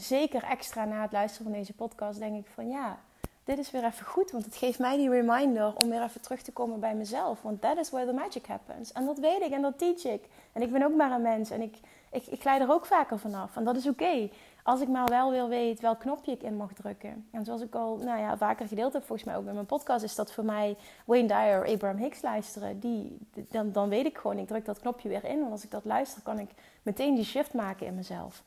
zeker 0.00 0.42
extra 0.42 0.84
na 0.84 1.02
het 1.02 1.12
luisteren 1.12 1.46
van 1.46 1.58
deze 1.58 1.72
podcast 1.72 2.18
denk 2.18 2.36
ik 2.36 2.50
van 2.54 2.68
ja, 2.68 2.98
dit 3.44 3.58
is 3.58 3.70
weer 3.70 3.84
even 3.84 4.06
goed. 4.06 4.30
Want 4.30 4.44
het 4.44 4.56
geeft 4.56 4.78
mij 4.78 4.96
die 4.96 5.10
reminder 5.10 5.74
om 5.76 5.90
weer 5.90 6.02
even 6.02 6.20
terug 6.20 6.42
te 6.42 6.52
komen 6.52 6.80
bij 6.80 6.94
mezelf. 6.94 7.42
Want 7.42 7.60
that 7.60 7.78
is 7.78 7.90
where 7.90 8.06
the 8.06 8.12
magic 8.12 8.46
happens. 8.46 8.92
En 8.92 9.04
dat 9.04 9.18
weet 9.18 9.40
ik 9.40 9.50
en 9.50 9.62
dat 9.62 9.78
teach 9.78 10.04
ik. 10.04 10.22
En 10.52 10.62
ik 10.62 10.72
ben 10.72 10.82
ook 10.82 10.94
maar 10.94 11.12
een 11.12 11.22
mens 11.22 11.50
en 11.50 11.60
ik, 11.60 11.76
ik, 12.10 12.26
ik 12.26 12.44
er 12.44 12.72
ook 12.72 12.86
vaker 12.86 13.18
vanaf. 13.18 13.56
En 13.56 13.64
dat 13.64 13.76
is 13.76 13.88
oké. 13.88 14.30
Als 14.62 14.80
ik 14.80 14.88
maar 14.88 15.08
wel 15.08 15.30
wil 15.30 15.48
weten 15.48 15.82
welk 15.82 16.00
knopje 16.00 16.32
ik 16.32 16.42
in 16.42 16.56
mag 16.56 16.72
drukken. 16.72 17.28
En 17.30 17.44
zoals 17.44 17.60
ik 17.60 17.74
al 17.74 17.96
nou 17.96 18.20
ja, 18.20 18.36
vaker 18.36 18.68
gedeeld 18.68 18.92
heb, 18.92 19.04
volgens 19.04 19.28
mij 19.28 19.36
ook 19.36 19.44
bij 19.44 19.54
mijn 19.54 19.66
podcast, 19.66 20.04
is 20.04 20.14
dat 20.14 20.32
voor 20.32 20.44
mij 20.44 20.76
Wayne 21.04 21.28
Dyer, 21.28 21.72
Abraham 21.72 21.98
Hicks 21.98 22.22
luisteren. 22.22 22.80
Die, 22.80 23.18
dan, 23.50 23.72
dan 23.72 23.88
weet 23.88 24.06
ik 24.06 24.18
gewoon, 24.18 24.38
ik 24.38 24.46
druk 24.46 24.64
dat 24.64 24.80
knopje 24.80 25.08
weer 25.08 25.24
in. 25.24 25.38
Want 25.38 25.52
als 25.52 25.64
ik 25.64 25.70
dat 25.70 25.84
luister, 25.84 26.22
kan 26.22 26.38
ik 26.38 26.50
meteen 26.82 27.14
die 27.14 27.24
shift 27.24 27.54
maken 27.54 27.86
in 27.86 27.94
mezelf. 27.94 28.42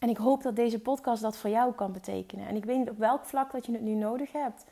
En 0.00 0.08
ik 0.08 0.16
hoop 0.16 0.42
dat 0.42 0.56
deze 0.56 0.80
podcast 0.80 1.22
dat 1.22 1.36
voor 1.36 1.50
jou 1.50 1.72
kan 1.72 1.92
betekenen. 1.92 2.46
En 2.46 2.56
ik 2.56 2.64
weet 2.64 2.78
niet 2.78 2.90
op 2.90 2.98
welk 2.98 3.24
vlak 3.24 3.52
dat 3.52 3.66
je 3.66 3.72
het 3.72 3.80
nu 3.80 3.94
nodig 3.94 4.32
hebt. 4.32 4.64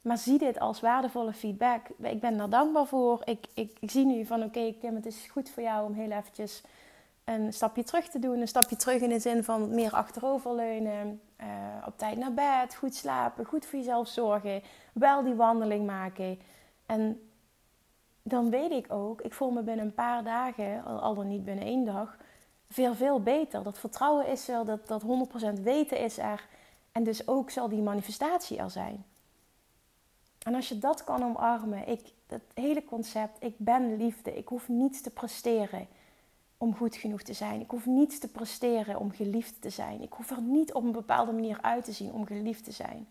Maar 0.00 0.18
zie 0.18 0.38
dit 0.38 0.58
als 0.58 0.80
waardevolle 0.80 1.32
feedback. 1.32 1.88
Ik 2.02 2.20
ben 2.20 2.36
daar 2.36 2.50
dankbaar 2.50 2.86
voor. 2.86 3.22
Ik, 3.24 3.46
ik, 3.54 3.90
zie 3.90 4.06
nu 4.06 4.24
van 4.24 4.42
oké 4.42 4.58
okay, 4.58 4.76
Kim, 4.80 4.94
het 4.94 5.06
is 5.06 5.26
goed 5.30 5.50
voor 5.50 5.62
jou 5.62 5.86
om 5.86 5.94
heel 5.94 6.10
eventjes 6.10 6.62
een 7.24 7.52
stapje 7.52 7.84
terug 7.84 8.08
te 8.08 8.18
doen. 8.18 8.40
Een 8.40 8.48
stapje 8.48 8.76
terug 8.76 9.02
in 9.02 9.08
de 9.08 9.18
zin 9.18 9.44
van 9.44 9.74
meer 9.74 9.92
achteroverleunen. 9.92 11.20
Uh, 11.40 11.46
op 11.86 11.98
tijd 11.98 12.18
naar 12.18 12.34
bed. 12.34 12.74
Goed 12.74 12.94
slapen. 12.94 13.44
Goed 13.44 13.66
voor 13.66 13.78
jezelf 13.78 14.08
zorgen. 14.08 14.62
Wel 14.92 15.22
die 15.22 15.34
wandeling 15.34 15.86
maken. 15.86 16.38
En 16.86 17.30
dan 18.22 18.50
weet 18.50 18.70
ik 18.70 18.92
ook, 18.92 19.20
ik 19.20 19.32
voel 19.32 19.50
me 19.50 19.62
binnen 19.62 19.84
een 19.84 19.94
paar 19.94 20.24
dagen, 20.24 20.84
al 20.84 21.14
dan 21.14 21.28
niet 21.28 21.44
binnen 21.44 21.64
één 21.64 21.84
dag 21.84 22.16
veel, 22.70 22.94
veel 22.94 23.22
beter. 23.22 23.62
Dat 23.62 23.78
vertrouwen 23.78 24.26
is 24.26 24.48
er, 24.48 24.64
dat, 24.64 24.88
dat 24.88 25.02
100% 25.58 25.62
weten 25.62 25.98
is 25.98 26.18
er. 26.18 26.46
En 26.92 27.04
dus 27.04 27.28
ook 27.28 27.50
zal 27.50 27.68
die 27.68 27.82
manifestatie 27.82 28.58
er 28.58 28.70
zijn. 28.70 29.04
En 30.42 30.54
als 30.54 30.68
je 30.68 30.78
dat 30.78 31.04
kan 31.04 31.24
omarmen, 31.24 31.88
ik, 31.88 32.00
dat 32.26 32.40
hele 32.54 32.84
concept, 32.84 33.44
ik 33.44 33.54
ben 33.56 33.96
liefde, 33.96 34.36
ik 34.36 34.48
hoef 34.48 34.68
niets 34.68 35.00
te 35.00 35.10
presteren 35.10 35.86
om 36.58 36.76
goed 36.76 36.96
genoeg 36.96 37.22
te 37.22 37.32
zijn. 37.32 37.60
Ik 37.60 37.70
hoef 37.70 37.86
niets 37.86 38.18
te 38.18 38.28
presteren 38.28 38.98
om 38.98 39.10
geliefd 39.10 39.54
te 39.60 39.70
zijn. 39.70 40.02
Ik 40.02 40.12
hoef 40.12 40.30
er 40.30 40.40
niet 40.40 40.72
op 40.72 40.84
een 40.84 40.92
bepaalde 40.92 41.32
manier 41.32 41.58
uit 41.60 41.84
te 41.84 41.92
zien 41.92 42.12
om 42.12 42.26
geliefd 42.26 42.64
te 42.64 42.72
zijn. 42.72 43.08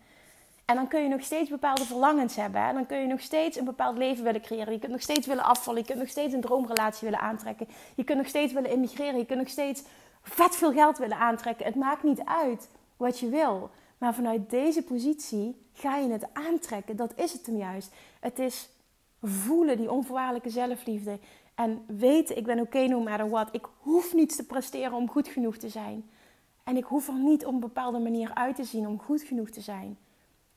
En 0.70 0.76
dan 0.76 0.88
kun 0.88 1.02
je 1.02 1.08
nog 1.08 1.22
steeds 1.22 1.50
bepaalde 1.50 1.84
verlangens 1.84 2.36
hebben. 2.36 2.60
En 2.60 2.74
dan 2.74 2.86
kun 2.86 2.98
je 2.98 3.06
nog 3.06 3.20
steeds 3.20 3.58
een 3.58 3.64
bepaald 3.64 3.96
leven 3.96 4.24
willen 4.24 4.40
creëren. 4.40 4.72
Je 4.72 4.78
kunt 4.78 4.92
nog 4.92 5.02
steeds 5.02 5.26
willen 5.26 5.44
afvallen. 5.44 5.80
Je 5.80 5.86
kunt 5.86 5.98
nog 5.98 6.08
steeds 6.08 6.34
een 6.34 6.40
droomrelatie 6.40 7.08
willen 7.08 7.24
aantrekken. 7.24 7.68
Je 7.94 8.04
kunt 8.04 8.18
nog 8.18 8.26
steeds 8.26 8.52
willen 8.52 8.70
immigreren. 8.70 9.18
Je 9.18 9.26
kunt 9.26 9.38
nog 9.38 9.48
steeds 9.48 9.82
vet 10.22 10.56
veel 10.56 10.72
geld 10.72 10.98
willen 10.98 11.16
aantrekken. 11.16 11.66
Het 11.66 11.74
maakt 11.74 12.02
niet 12.02 12.24
uit 12.24 12.68
wat 12.96 13.18
je 13.18 13.28
wil. 13.28 13.70
Maar 13.98 14.14
vanuit 14.14 14.50
deze 14.50 14.82
positie 14.82 15.66
ga 15.72 15.96
je 15.96 16.10
het 16.10 16.26
aantrekken. 16.32 16.96
Dat 16.96 17.12
is 17.16 17.32
het 17.32 17.46
hem 17.46 17.56
juist. 17.56 17.92
Het 18.20 18.38
is 18.38 18.68
voelen 19.22 19.76
die 19.76 19.90
onvoorwaardelijke 19.90 20.50
zelfliefde. 20.50 21.18
En 21.54 21.84
weten, 21.86 22.36
ik 22.36 22.44
ben 22.44 22.60
oké 22.60 22.76
okay 22.76 22.86
no 22.86 23.00
matter 23.00 23.30
what. 23.30 23.48
Ik 23.52 23.66
hoef 23.78 24.14
niets 24.14 24.36
te 24.36 24.46
presteren 24.46 24.92
om 24.92 25.08
goed 25.08 25.28
genoeg 25.28 25.56
te 25.56 25.68
zijn. 25.68 26.10
En 26.64 26.76
ik 26.76 26.84
hoef 26.84 27.08
er 27.08 27.18
niet 27.18 27.46
op 27.46 27.52
een 27.52 27.60
bepaalde 27.60 27.98
manier 27.98 28.34
uit 28.34 28.56
te 28.56 28.64
zien 28.64 28.86
om 28.86 28.98
goed 28.98 29.22
genoeg 29.22 29.50
te 29.50 29.60
zijn 29.60 29.98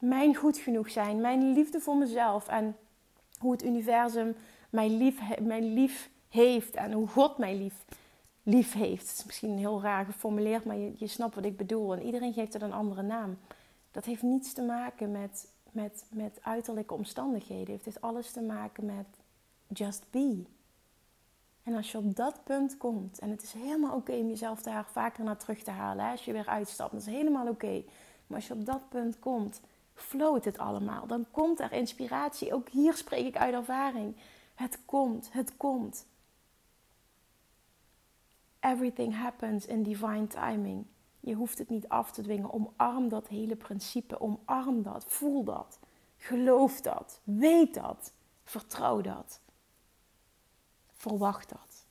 mijn 0.03 0.35
goed 0.35 0.57
genoeg 0.57 0.89
zijn, 0.89 1.21
mijn 1.21 1.53
liefde 1.53 1.79
voor 1.79 1.97
mezelf 1.97 2.47
en 2.47 2.75
hoe 3.37 3.51
het 3.51 3.63
universum 3.63 4.35
mij 4.69 4.89
lief, 4.89 5.39
mij 5.41 5.61
lief 5.61 6.09
heeft 6.29 6.75
en 6.75 6.91
hoe 6.91 7.07
God 7.07 7.37
mij 7.37 7.55
lief, 7.57 7.85
lief 8.43 8.73
heeft. 8.73 9.09
Het 9.09 9.17
is 9.17 9.25
misschien 9.25 9.57
heel 9.57 9.81
raar 9.81 10.05
geformuleerd, 10.05 10.65
maar 10.65 10.77
je, 10.77 10.93
je 10.95 11.07
snapt 11.07 11.35
wat 11.35 11.45
ik 11.45 11.57
bedoel. 11.57 11.93
En 11.93 12.01
iedereen 12.01 12.33
geeft 12.33 12.53
het 12.53 12.61
een 12.61 12.73
andere 12.73 13.01
naam. 13.01 13.37
Dat 13.91 14.05
heeft 14.05 14.21
niets 14.21 14.53
te 14.53 14.61
maken 14.61 15.11
met, 15.11 15.47
met, 15.71 16.05
met 16.09 16.39
uiterlijke 16.41 16.93
omstandigheden. 16.93 17.75
Het 17.75 17.85
heeft 17.85 18.01
alles 18.01 18.31
te 18.31 18.41
maken 18.41 18.85
met 18.85 19.07
just 19.67 20.03
be. 20.09 20.43
En 21.63 21.75
als 21.75 21.91
je 21.91 21.97
op 21.97 22.15
dat 22.15 22.43
punt 22.43 22.77
komt, 22.77 23.19
en 23.19 23.29
het 23.29 23.43
is 23.43 23.53
helemaal 23.53 23.95
oké 23.95 24.11
om 24.11 24.27
jezelf 24.27 24.61
daar 24.61 24.85
vaker 24.91 25.23
naar 25.23 25.37
terug 25.37 25.63
te 25.63 25.71
halen, 25.71 26.11
als 26.11 26.25
je 26.25 26.31
weer 26.31 26.47
uitstapt, 26.47 26.91
dat 26.91 27.01
is 27.01 27.07
helemaal 27.07 27.47
oké. 27.47 27.83
Maar 28.27 28.37
als 28.37 28.47
je 28.47 28.53
op 28.53 28.65
dat 28.65 28.89
punt 28.89 29.19
komt, 29.19 29.61
flowt 29.93 30.45
het 30.45 30.57
allemaal. 30.57 31.07
Dan 31.07 31.25
komt 31.31 31.59
er 31.59 31.71
inspiratie. 31.71 32.53
Ook 32.53 32.69
hier 32.69 32.93
spreek 32.93 33.25
ik 33.25 33.37
uit 33.37 33.53
ervaring. 33.53 34.15
Het 34.55 34.79
komt, 34.85 35.31
het 35.31 35.57
komt. 35.57 36.05
Everything 38.59 39.15
happens 39.15 39.65
in 39.65 39.83
divine 39.83 40.27
timing. 40.27 40.85
Je 41.19 41.33
hoeft 41.33 41.57
het 41.57 41.69
niet 41.69 41.87
af 41.87 42.11
te 42.11 42.21
dwingen. 42.21 42.53
Omarm 42.53 43.09
dat 43.09 43.27
hele 43.27 43.55
principe. 43.55 44.19
Omarm 44.19 44.83
dat. 44.83 45.05
Voel 45.07 45.43
dat. 45.43 45.79
Geloof 46.17 46.81
dat. 46.81 47.19
Weet 47.23 47.73
dat. 47.73 48.13
Vertrouw 48.43 49.01
dat. 49.01 49.39
Verwacht 50.93 51.49
dat. 51.49 51.85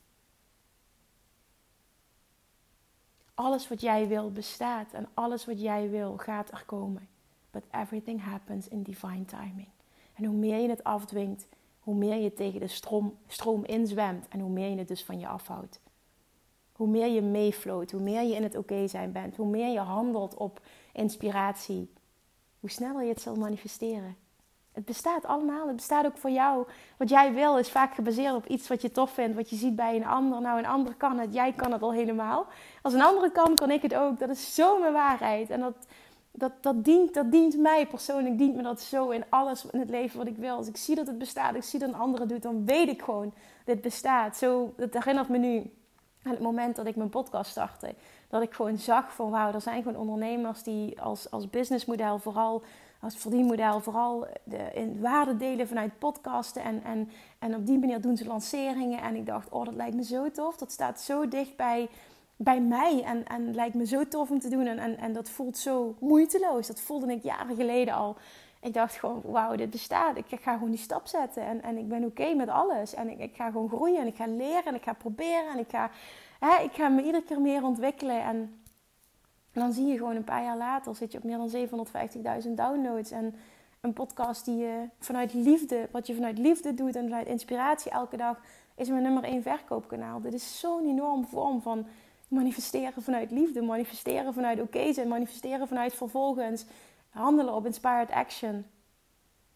Alles 3.33 3.67
wat 3.67 3.81
jij 3.81 4.07
wil 4.07 4.31
bestaat 4.31 4.91
en 4.91 5.07
alles 5.13 5.45
wat 5.45 5.61
jij 5.61 5.89
wil 5.89 6.17
gaat 6.17 6.51
er 6.51 6.63
komen. 6.65 7.07
But 7.53 7.63
everything 7.71 8.21
happens 8.21 8.67
in 8.67 8.81
divine 8.81 9.25
timing. 9.25 9.67
En 10.13 10.25
hoe 10.25 10.35
meer 10.35 10.59
je 10.59 10.69
het 10.69 10.83
afdwingt, 10.83 11.47
hoe 11.79 11.95
meer 11.95 12.15
je 12.15 12.33
tegen 12.33 12.59
de 12.59 12.67
stroom, 12.67 13.17
stroom 13.27 13.65
inzwemt 13.65 14.27
en 14.27 14.39
hoe 14.39 14.49
meer 14.49 14.69
je 14.69 14.77
het 14.77 14.87
dus 14.87 15.03
van 15.03 15.19
je 15.19 15.27
afhoudt. 15.27 15.79
Hoe 16.71 16.87
meer 16.87 17.07
je 17.07 17.21
meefloot, 17.21 17.91
hoe 17.91 18.01
meer 18.01 18.21
je 18.21 18.35
in 18.35 18.43
het 18.43 18.57
oké 18.57 18.87
zijn 18.87 19.11
bent, 19.11 19.35
hoe 19.35 19.47
meer 19.47 19.71
je 19.71 19.79
handelt 19.79 20.35
op 20.35 20.61
inspiratie, 20.93 21.93
hoe 22.59 22.69
sneller 22.69 23.03
je 23.03 23.09
het 23.09 23.21
zal 23.21 23.35
manifesteren. 23.35 24.15
Het 24.71 24.85
bestaat 24.85 25.25
allemaal, 25.25 25.67
het 25.67 25.75
bestaat 25.75 26.05
ook 26.05 26.17
voor 26.17 26.29
jou. 26.29 26.67
Wat 26.97 27.09
jij 27.09 27.33
wil 27.33 27.57
is 27.57 27.71
vaak 27.71 27.93
gebaseerd 27.93 28.35
op 28.35 28.45
iets 28.45 28.67
wat 28.67 28.81
je 28.81 28.91
tof 28.91 29.11
vindt, 29.11 29.35
wat 29.35 29.49
je 29.49 29.55
ziet 29.55 29.75
bij 29.75 29.95
een 29.95 30.05
ander. 30.05 30.41
Nou, 30.41 30.59
een 30.59 30.65
ander 30.65 30.93
kan 30.95 31.19
het, 31.19 31.33
jij 31.33 31.53
kan 31.53 31.71
het 31.71 31.81
al 31.81 31.93
helemaal. 31.93 32.47
Als 32.81 32.93
een 32.93 33.01
andere 33.01 33.31
kan, 33.31 33.55
kan 33.55 33.71
ik 33.71 33.81
het 33.81 33.95
ook. 33.95 34.19
Dat 34.19 34.29
is 34.29 34.55
zo 34.55 34.79
mijn 34.79 34.93
waarheid. 34.93 35.49
En 35.49 35.59
dat, 35.59 35.87
dat, 36.35 36.51
dat, 36.61 36.83
dient, 36.83 37.13
dat 37.13 37.31
dient 37.31 37.57
mij 37.57 37.87
persoonlijk, 37.87 38.37
dient 38.37 38.55
me 38.55 38.63
dat 38.63 38.81
zo 38.81 39.09
in 39.09 39.23
alles 39.29 39.65
in 39.71 39.79
het 39.79 39.89
leven 39.89 40.17
wat 40.17 40.27
ik 40.27 40.37
wil. 40.37 40.55
Als 40.55 40.67
ik 40.67 40.77
zie 40.77 40.95
dat 40.95 41.07
het 41.07 41.17
bestaat, 41.17 41.55
ik 41.55 41.63
zie 41.63 41.79
dat 41.79 41.89
een 41.89 41.95
andere 41.95 42.25
doet, 42.25 42.41
dan 42.41 42.65
weet 42.65 42.89
ik 42.89 43.01
gewoon, 43.01 43.33
dit 43.65 43.81
bestaat. 43.81 44.37
Zo, 44.37 44.73
dat 44.77 44.93
herinnert 44.93 45.29
me 45.29 45.37
nu 45.37 45.71
aan 46.23 46.31
het 46.31 46.39
moment 46.39 46.75
dat 46.75 46.85
ik 46.85 46.95
mijn 46.95 47.09
podcast 47.09 47.51
startte. 47.51 47.95
Dat 48.27 48.41
ik 48.41 48.53
gewoon 48.53 48.77
zag 48.77 49.13
van 49.13 49.29
wauw, 49.29 49.53
er 49.53 49.61
zijn 49.61 49.83
gewoon 49.83 49.99
ondernemers 49.99 50.63
die 50.63 51.01
als, 51.01 51.31
als 51.31 51.49
businessmodel 51.49 52.19
vooral, 52.19 52.63
als 52.99 53.17
verdienmodel 53.17 53.79
vooral 53.79 54.27
de, 54.43 54.69
in 54.73 55.01
waarde 55.01 55.37
delen 55.37 55.67
vanuit 55.67 55.99
podcasten. 55.99 56.63
En, 56.63 56.83
en, 56.83 57.09
en 57.39 57.55
op 57.55 57.65
die 57.65 57.79
manier 57.79 58.01
doen 58.01 58.17
ze 58.17 58.25
lanceringen. 58.25 59.01
En 59.01 59.15
ik 59.15 59.25
dacht, 59.25 59.49
oh 59.49 59.65
dat 59.65 59.73
lijkt 59.73 59.95
me 59.95 60.03
zo 60.03 60.31
tof. 60.31 60.57
Dat 60.57 60.71
staat 60.71 61.01
zo 61.01 61.27
dicht 61.27 61.55
bij 61.55 61.89
bij 62.43 62.61
mij. 62.61 63.03
En, 63.03 63.27
en 63.27 63.55
lijkt 63.55 63.75
me 63.75 63.85
zo 63.85 64.07
tof 64.07 64.29
om 64.29 64.39
te 64.39 64.49
doen. 64.49 64.65
En, 64.65 64.79
en, 64.79 64.97
en 64.97 65.13
dat 65.13 65.29
voelt 65.29 65.57
zo 65.57 65.95
moeiteloos. 65.99 66.67
Dat 66.67 66.81
voelde 66.81 67.11
ik 67.11 67.23
jaren 67.23 67.55
geleden 67.55 67.93
al. 67.93 68.15
Ik 68.61 68.73
dacht 68.73 68.95
gewoon, 68.95 69.21
wauw, 69.23 69.55
dit 69.55 69.69
bestaat. 69.69 70.17
Ik 70.17 70.25
ga 70.41 70.53
gewoon 70.53 70.69
die 70.69 70.79
stap 70.79 71.07
zetten. 71.07 71.43
En, 71.43 71.61
en 71.61 71.77
ik 71.77 71.87
ben 71.87 72.03
oké 72.03 72.33
met 72.33 72.49
alles. 72.49 72.93
En 72.93 73.09
ik, 73.09 73.19
ik, 73.19 73.35
ga 73.35 73.51
gewoon 73.51 73.69
groeien 73.69 73.99
en 73.99 74.07
ik 74.07 74.15
ga 74.15 74.27
leren 74.27 74.65
en 74.65 74.75
ik 74.75 74.83
ga 74.83 74.93
proberen. 74.93 75.51
En 75.51 75.59
ik 75.59 75.69
ga, 75.69 75.91
hè, 76.39 76.63
ik 76.63 76.71
ga 76.71 76.87
me 76.87 77.03
iedere 77.03 77.23
keer 77.23 77.41
meer 77.41 77.63
ontwikkelen. 77.63 78.23
En 78.23 78.63
dan 79.53 79.73
zie 79.73 79.85
je 79.85 79.97
gewoon 79.97 80.15
een 80.15 80.23
paar 80.23 80.43
jaar 80.43 80.57
later 80.57 80.95
zit 80.95 81.11
je 81.11 81.17
op 81.17 81.23
meer 81.23 81.37
dan 81.37 81.49
750.000 82.45 82.51
downloads. 82.51 83.11
En 83.11 83.35
een 83.81 83.93
podcast 83.93 84.45
die 84.45 84.57
je 84.57 84.89
vanuit 84.99 85.33
liefde, 85.33 85.87
wat 85.91 86.07
je 86.07 86.13
vanuit 86.13 86.37
liefde 86.37 86.73
doet 86.73 86.95
en 86.95 87.03
vanuit 87.03 87.27
inspiratie 87.27 87.91
elke 87.91 88.17
dag, 88.17 88.39
is 88.75 88.89
mijn 88.89 89.03
nummer 89.03 89.23
één 89.23 89.41
verkoopkanaal. 89.41 90.21
Dit 90.21 90.33
is 90.33 90.59
zo'n 90.59 90.87
enorm 90.87 91.25
vorm 91.25 91.61
van 91.61 91.85
manifesteren 92.33 93.03
vanuit 93.03 93.31
liefde, 93.31 93.61
manifesteren 93.61 94.33
vanuit 94.33 94.61
oké 94.61 94.93
zijn, 94.93 95.07
manifesteren 95.07 95.67
vanuit 95.67 95.93
vervolgens 95.93 96.65
handelen 97.09 97.53
op 97.53 97.65
inspired 97.65 98.11
action. 98.11 98.65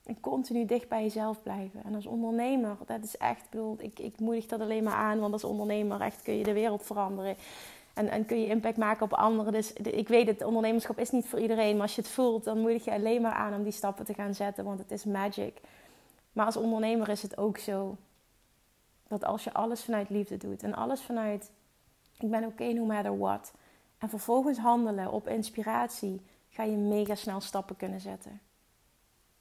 En 0.05 0.19
continu 0.19 0.65
dicht 0.65 0.87
bij 0.87 1.03
jezelf 1.03 1.43
blijven. 1.43 1.83
En 1.83 1.95
als 1.95 2.05
ondernemer, 2.05 2.77
dat 2.85 3.03
is 3.03 3.17
echt, 3.17 3.43
ik 3.43 3.49
bedoel, 3.49 3.75
ik, 3.79 3.99
ik 3.99 4.19
moedig 4.19 4.45
dat 4.45 4.59
alleen 4.61 4.83
maar 4.83 4.93
aan, 4.93 5.19
want 5.19 5.33
als 5.33 5.43
ondernemer 5.43 6.01
echt 6.01 6.21
kun 6.21 6.37
je 6.37 6.43
de 6.43 6.53
wereld 6.53 6.83
veranderen. 6.83 7.35
En, 7.97 8.09
en 8.09 8.25
kun 8.25 8.39
je 8.39 8.47
impact 8.47 8.77
maken 8.77 9.03
op 9.03 9.13
anderen. 9.13 9.53
Dus 9.53 9.73
ik 9.73 10.07
weet 10.07 10.27
het, 10.27 10.43
ondernemerschap 10.43 10.99
is 10.99 11.11
niet 11.11 11.25
voor 11.25 11.39
iedereen. 11.39 11.73
Maar 11.73 11.81
als 11.81 11.95
je 11.95 12.01
het 12.01 12.09
voelt, 12.09 12.43
dan 12.43 12.59
moedig 12.59 12.85
je 12.85 12.91
alleen 12.91 13.21
maar 13.21 13.33
aan 13.33 13.53
om 13.53 13.63
die 13.63 13.71
stappen 13.71 14.05
te 14.05 14.13
gaan 14.13 14.33
zetten. 14.33 14.63
Want 14.63 14.79
het 14.79 14.91
is 14.91 15.03
magic. 15.03 15.61
Maar 16.33 16.45
als 16.45 16.57
ondernemer 16.57 17.09
is 17.09 17.21
het 17.21 17.37
ook 17.37 17.57
zo. 17.57 17.97
Dat 19.07 19.25
als 19.25 19.43
je 19.43 19.53
alles 19.53 19.83
vanuit 19.83 20.09
liefde 20.09 20.37
doet. 20.37 20.63
En 20.63 20.75
alles 20.75 21.01
vanuit, 21.01 21.51
ik 22.19 22.29
ben 22.29 22.43
oké 22.43 22.51
okay 22.51 22.73
no 22.73 22.85
matter 22.85 23.17
what. 23.17 23.53
En 23.97 24.09
vervolgens 24.09 24.57
handelen 24.57 25.11
op 25.11 25.27
inspiratie. 25.27 26.21
Ga 26.49 26.63
je 26.63 26.77
mega 26.77 27.15
snel 27.15 27.41
stappen 27.41 27.75
kunnen 27.75 27.99
zetten. 27.99 28.41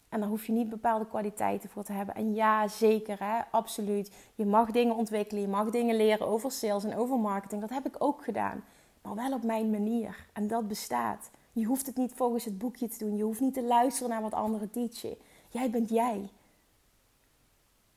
En 0.09 0.21
daar 0.21 0.29
hoef 0.29 0.47
je 0.47 0.53
niet 0.53 0.69
bepaalde 0.69 1.07
kwaliteiten 1.07 1.69
voor 1.69 1.83
te 1.83 1.93
hebben. 1.93 2.15
En 2.15 2.35
ja, 2.35 2.69
zeker, 2.69 3.19
hè, 3.19 3.41
absoluut. 3.51 4.12
Je 4.35 4.47
mag 4.47 4.71
dingen 4.71 4.97
ontwikkelen, 4.97 5.43
je 5.43 5.49
mag 5.49 5.71
dingen 5.71 5.97
leren 5.97 6.27
over 6.27 6.51
sales 6.51 6.85
en 6.85 6.97
over 6.97 7.19
marketing. 7.19 7.61
Dat 7.61 7.71
heb 7.71 7.87
ik 7.87 7.97
ook 7.99 8.25
gedaan. 8.25 8.65
Maar 9.03 9.15
wel 9.15 9.33
op 9.33 9.43
mijn 9.43 9.71
manier. 9.71 10.27
En 10.33 10.47
dat 10.47 10.69
bestaat. 10.69 11.31
Je 11.53 11.65
hoeft 11.65 11.87
het 11.87 11.97
niet 11.97 12.12
volgens 12.15 12.45
het 12.45 12.59
boekje 12.59 12.89
te 12.89 12.99
doen. 12.99 13.17
Je 13.17 13.23
hoeft 13.23 13.41
niet 13.41 13.55
te 13.55 13.62
luisteren 13.62 14.11
naar 14.11 14.23
wat 14.23 14.35
anderen 14.35 14.71
teachen. 14.71 15.17
Jij 15.49 15.71
bent 15.71 15.89
jij. 15.89 16.31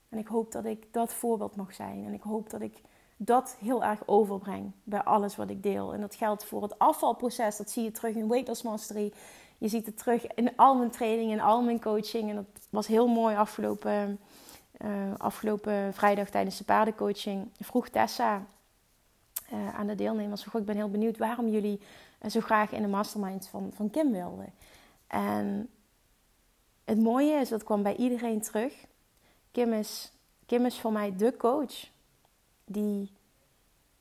En 0.10 0.18
ik 0.18 0.28
hoop 0.28 0.52
dat 0.52 0.66
ik 0.66 0.94
dat 0.94 1.14
voorbeeld 1.14 1.56
mag 1.56 1.74
zijn. 1.74 2.06
En 2.06 2.14
ik 2.14 2.22
hoop 2.22 2.50
dat 2.50 2.62
ik 2.62 2.82
dat 3.22 3.56
heel 3.60 3.84
erg 3.84 4.00
overbreng 4.06 4.72
bij 4.84 5.04
alles 5.04 5.36
wat 5.36 5.50
ik 5.50 5.64
deel. 5.64 5.94
En 5.94 6.02
dat 6.02 6.16
geldt 6.16 6.46
voor 6.46 6.62
het 6.62 6.80
afvalproces. 6.80 7.58
Dat 7.58 7.70
zie 7.70 7.84
je 7.84 7.92
terug 7.92 8.16
in 8.16 8.28
Weight 8.28 8.48
Loss 8.48 8.62
Mastery. 8.62 9.14
Je 9.58 9.68
ziet 9.68 9.86
het 9.86 9.98
terug 9.98 10.28
in 10.28 10.56
al 10.56 10.76
mijn 10.76 10.90
training 10.90 11.32
en 11.32 11.40
al 11.40 11.62
mijn 11.62 11.82
coaching. 11.82 12.30
En 12.30 12.36
dat 12.36 12.68
was 12.70 12.88
heel 12.88 13.08
mooi 13.08 13.36
afgelopen, 13.36 14.20
uh, 14.82 15.14
afgelopen 15.18 15.94
vrijdag 15.94 16.30
tijdens 16.30 16.58
de 16.58 16.64
paardencoaching. 16.64 17.50
Vroeg 17.60 17.90
Tessa 17.90 18.46
uh, 19.54 19.76
aan 19.76 19.88
de 19.88 19.96
deelnemers: 19.96 20.46
Ik 20.46 20.66
ben 20.66 20.76
heel 20.76 20.92
benieuwd 20.92 21.18
waarom 21.18 21.48
jullie 21.48 21.82
uh, 22.22 22.32
zo 22.32 22.40
graag 22.40 22.72
in 22.72 22.82
de 22.82 22.88
mastermind 22.88 23.48
van, 23.48 23.72
van 23.76 23.90
Kim 23.90 24.12
wilden. 24.12 24.54
En 25.08 25.70
het 26.86 27.00
mooie 27.00 27.34
is, 27.34 27.50
dat 27.50 27.64
kwam 27.64 27.84
bij 27.84 27.96
iedereen 27.96 28.42
terug. 28.42 28.74
Kim 29.52 29.74
is, 29.74 30.12
Kim 30.46 30.66
is 30.66 30.80
voor 30.80 30.92
mij 30.92 31.16
de 31.16 31.36
coach 31.38 31.88
die 32.70 33.12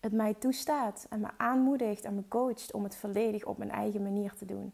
het 0.01 0.13
mij 0.13 0.35
toestaat 0.35 1.07
en 1.11 1.21
me 1.21 1.29
aanmoedigt 1.37 2.05
en 2.05 2.15
me 2.15 2.23
coacht 2.29 2.73
om 2.73 2.85
het 2.85 2.97
volledig 2.97 3.45
op 3.45 3.59
mijn 3.59 3.71
eigen 3.71 4.03
manier 4.03 4.35
te 4.35 4.45
doen. 4.45 4.73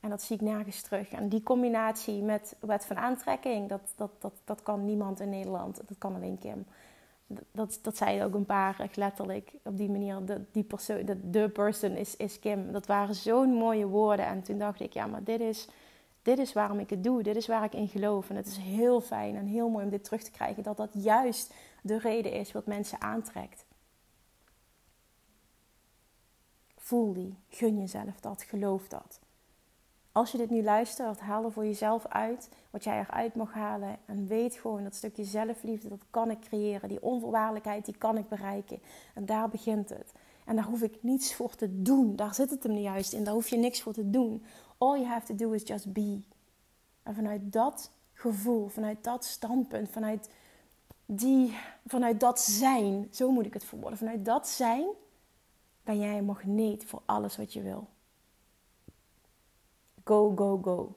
En 0.00 0.10
dat 0.10 0.22
zie 0.22 0.36
ik 0.36 0.42
nergens 0.42 0.82
terug. 0.82 1.10
En 1.10 1.28
die 1.28 1.42
combinatie 1.42 2.22
met 2.22 2.56
wet 2.60 2.84
van 2.84 2.96
aantrekking, 2.96 3.68
dat, 3.68 3.80
dat, 3.96 4.10
dat, 4.18 4.32
dat 4.44 4.62
kan 4.62 4.84
niemand 4.84 5.20
in 5.20 5.28
Nederland. 5.28 5.76
Dat 5.76 5.98
kan 5.98 6.14
alleen 6.14 6.38
Kim. 6.38 6.66
Dat, 7.52 7.78
dat 7.82 7.96
zei 7.96 8.24
ook 8.24 8.34
een 8.34 8.46
paar, 8.46 8.80
echt 8.80 8.96
letterlijk, 8.96 9.52
op 9.62 9.76
die 9.76 9.90
manier. 9.90 10.24
De, 10.24 10.40
die 10.52 10.62
persoon, 10.62 11.04
de, 11.04 11.30
de 11.30 11.48
person 11.48 11.90
is, 11.90 12.16
is 12.16 12.38
Kim. 12.38 12.72
Dat 12.72 12.86
waren 12.86 13.14
zo'n 13.14 13.52
mooie 13.52 13.86
woorden. 13.86 14.26
En 14.26 14.42
toen 14.42 14.58
dacht 14.58 14.80
ik, 14.80 14.92
ja, 14.92 15.06
maar 15.06 15.24
dit 15.24 15.40
is, 15.40 15.68
dit 16.22 16.38
is 16.38 16.52
waarom 16.52 16.78
ik 16.78 16.90
het 16.90 17.04
doe. 17.04 17.22
Dit 17.22 17.36
is 17.36 17.46
waar 17.46 17.64
ik 17.64 17.74
in 17.74 17.88
geloof. 17.88 18.30
En 18.30 18.36
het 18.36 18.46
is 18.46 18.56
heel 18.56 19.00
fijn 19.00 19.36
en 19.36 19.46
heel 19.46 19.68
mooi 19.68 19.84
om 19.84 19.90
dit 19.90 20.04
terug 20.04 20.22
te 20.22 20.30
krijgen. 20.30 20.62
Dat 20.62 20.76
dat 20.76 20.90
juist 20.92 21.54
de 21.86 21.98
reden 21.98 22.32
is 22.32 22.52
wat 22.52 22.66
mensen 22.66 23.00
aantrekt. 23.00 23.64
Voel 26.76 27.12
die, 27.12 27.38
gun 27.48 27.78
jezelf 27.78 28.20
dat, 28.20 28.42
geloof 28.42 28.88
dat. 28.88 29.20
Als 30.12 30.32
je 30.32 30.38
dit 30.38 30.50
nu 30.50 30.62
luistert, 30.62 31.20
haal 31.20 31.44
er 31.44 31.52
voor 31.52 31.64
jezelf 31.64 32.06
uit 32.06 32.48
wat 32.70 32.84
jij 32.84 32.98
eruit 32.98 33.34
mag 33.34 33.52
halen. 33.52 33.98
En 34.06 34.26
weet 34.26 34.54
gewoon 34.54 34.82
dat 34.82 34.94
stukje 34.94 35.24
zelfliefde, 35.24 35.88
dat 35.88 36.04
kan 36.10 36.30
ik 36.30 36.40
creëren. 36.40 36.88
Die 36.88 37.02
onvoorwaardelijkheid, 37.02 37.84
die 37.84 37.96
kan 37.96 38.18
ik 38.18 38.28
bereiken. 38.28 38.78
En 39.14 39.26
daar 39.26 39.48
begint 39.48 39.88
het. 39.88 40.12
En 40.44 40.56
daar 40.56 40.64
hoef 40.64 40.82
ik 40.82 41.02
niets 41.02 41.34
voor 41.34 41.54
te 41.54 41.82
doen. 41.82 42.16
Daar 42.16 42.34
zit 42.34 42.50
het 42.50 42.62
hem 42.62 42.76
juist 42.76 43.12
in. 43.12 43.24
Daar 43.24 43.34
hoef 43.34 43.48
je 43.48 43.56
niks 43.56 43.82
voor 43.82 43.92
te 43.92 44.10
doen. 44.10 44.44
All 44.78 44.98
you 44.98 45.06
have 45.06 45.26
to 45.26 45.34
do 45.34 45.50
is 45.50 45.62
just 45.62 45.92
be. 45.92 46.20
En 47.02 47.14
vanuit 47.14 47.52
dat 47.52 47.90
gevoel, 48.12 48.68
vanuit 48.68 49.04
dat 49.04 49.24
standpunt, 49.24 49.90
vanuit, 49.90 50.30
die, 51.06 51.56
vanuit 51.86 52.20
dat 52.20 52.40
zijn, 52.40 53.08
zo 53.10 53.30
moet 53.30 53.46
ik 53.46 53.54
het 53.54 53.64
verwoorden. 53.64 53.98
Vanuit 53.98 54.24
dat 54.24 54.48
zijn 54.48 54.84
ben 55.82 55.98
jij 55.98 56.18
een 56.18 56.24
magneet 56.24 56.84
voor 56.84 57.02
alles 57.04 57.36
wat 57.36 57.52
je 57.52 57.62
wil. 57.62 57.88
Go, 60.04 60.32
go, 60.36 60.58
go. 60.62 60.94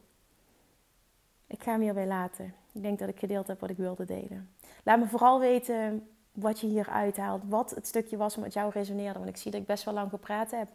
Ik 1.47 1.63
ga 1.63 1.71
hem 1.71 1.81
hierbij 1.81 2.07
laten. 2.07 2.53
Ik 2.71 2.81
denk 2.81 2.99
dat 2.99 3.09
ik 3.09 3.19
gedeeld 3.19 3.47
heb 3.47 3.59
wat 3.59 3.69
ik 3.69 3.77
wilde 3.77 4.05
delen. 4.05 4.49
Laat 4.83 4.99
me 4.99 5.07
vooral 5.07 5.39
weten 5.39 6.07
wat 6.31 6.59
je 6.59 6.67
hier 6.67 6.89
uithaalt. 6.89 7.41
Wat 7.47 7.69
het 7.69 7.87
stukje 7.87 8.17
was 8.17 8.35
wat 8.35 8.53
jou 8.53 8.71
resoneerde. 8.71 9.19
Want 9.19 9.31
ik 9.31 9.37
zie 9.37 9.51
dat 9.51 9.61
ik 9.61 9.67
best 9.67 9.83
wel 9.83 9.93
lang 9.93 10.09
gepraat 10.09 10.51
heb. 10.51 10.67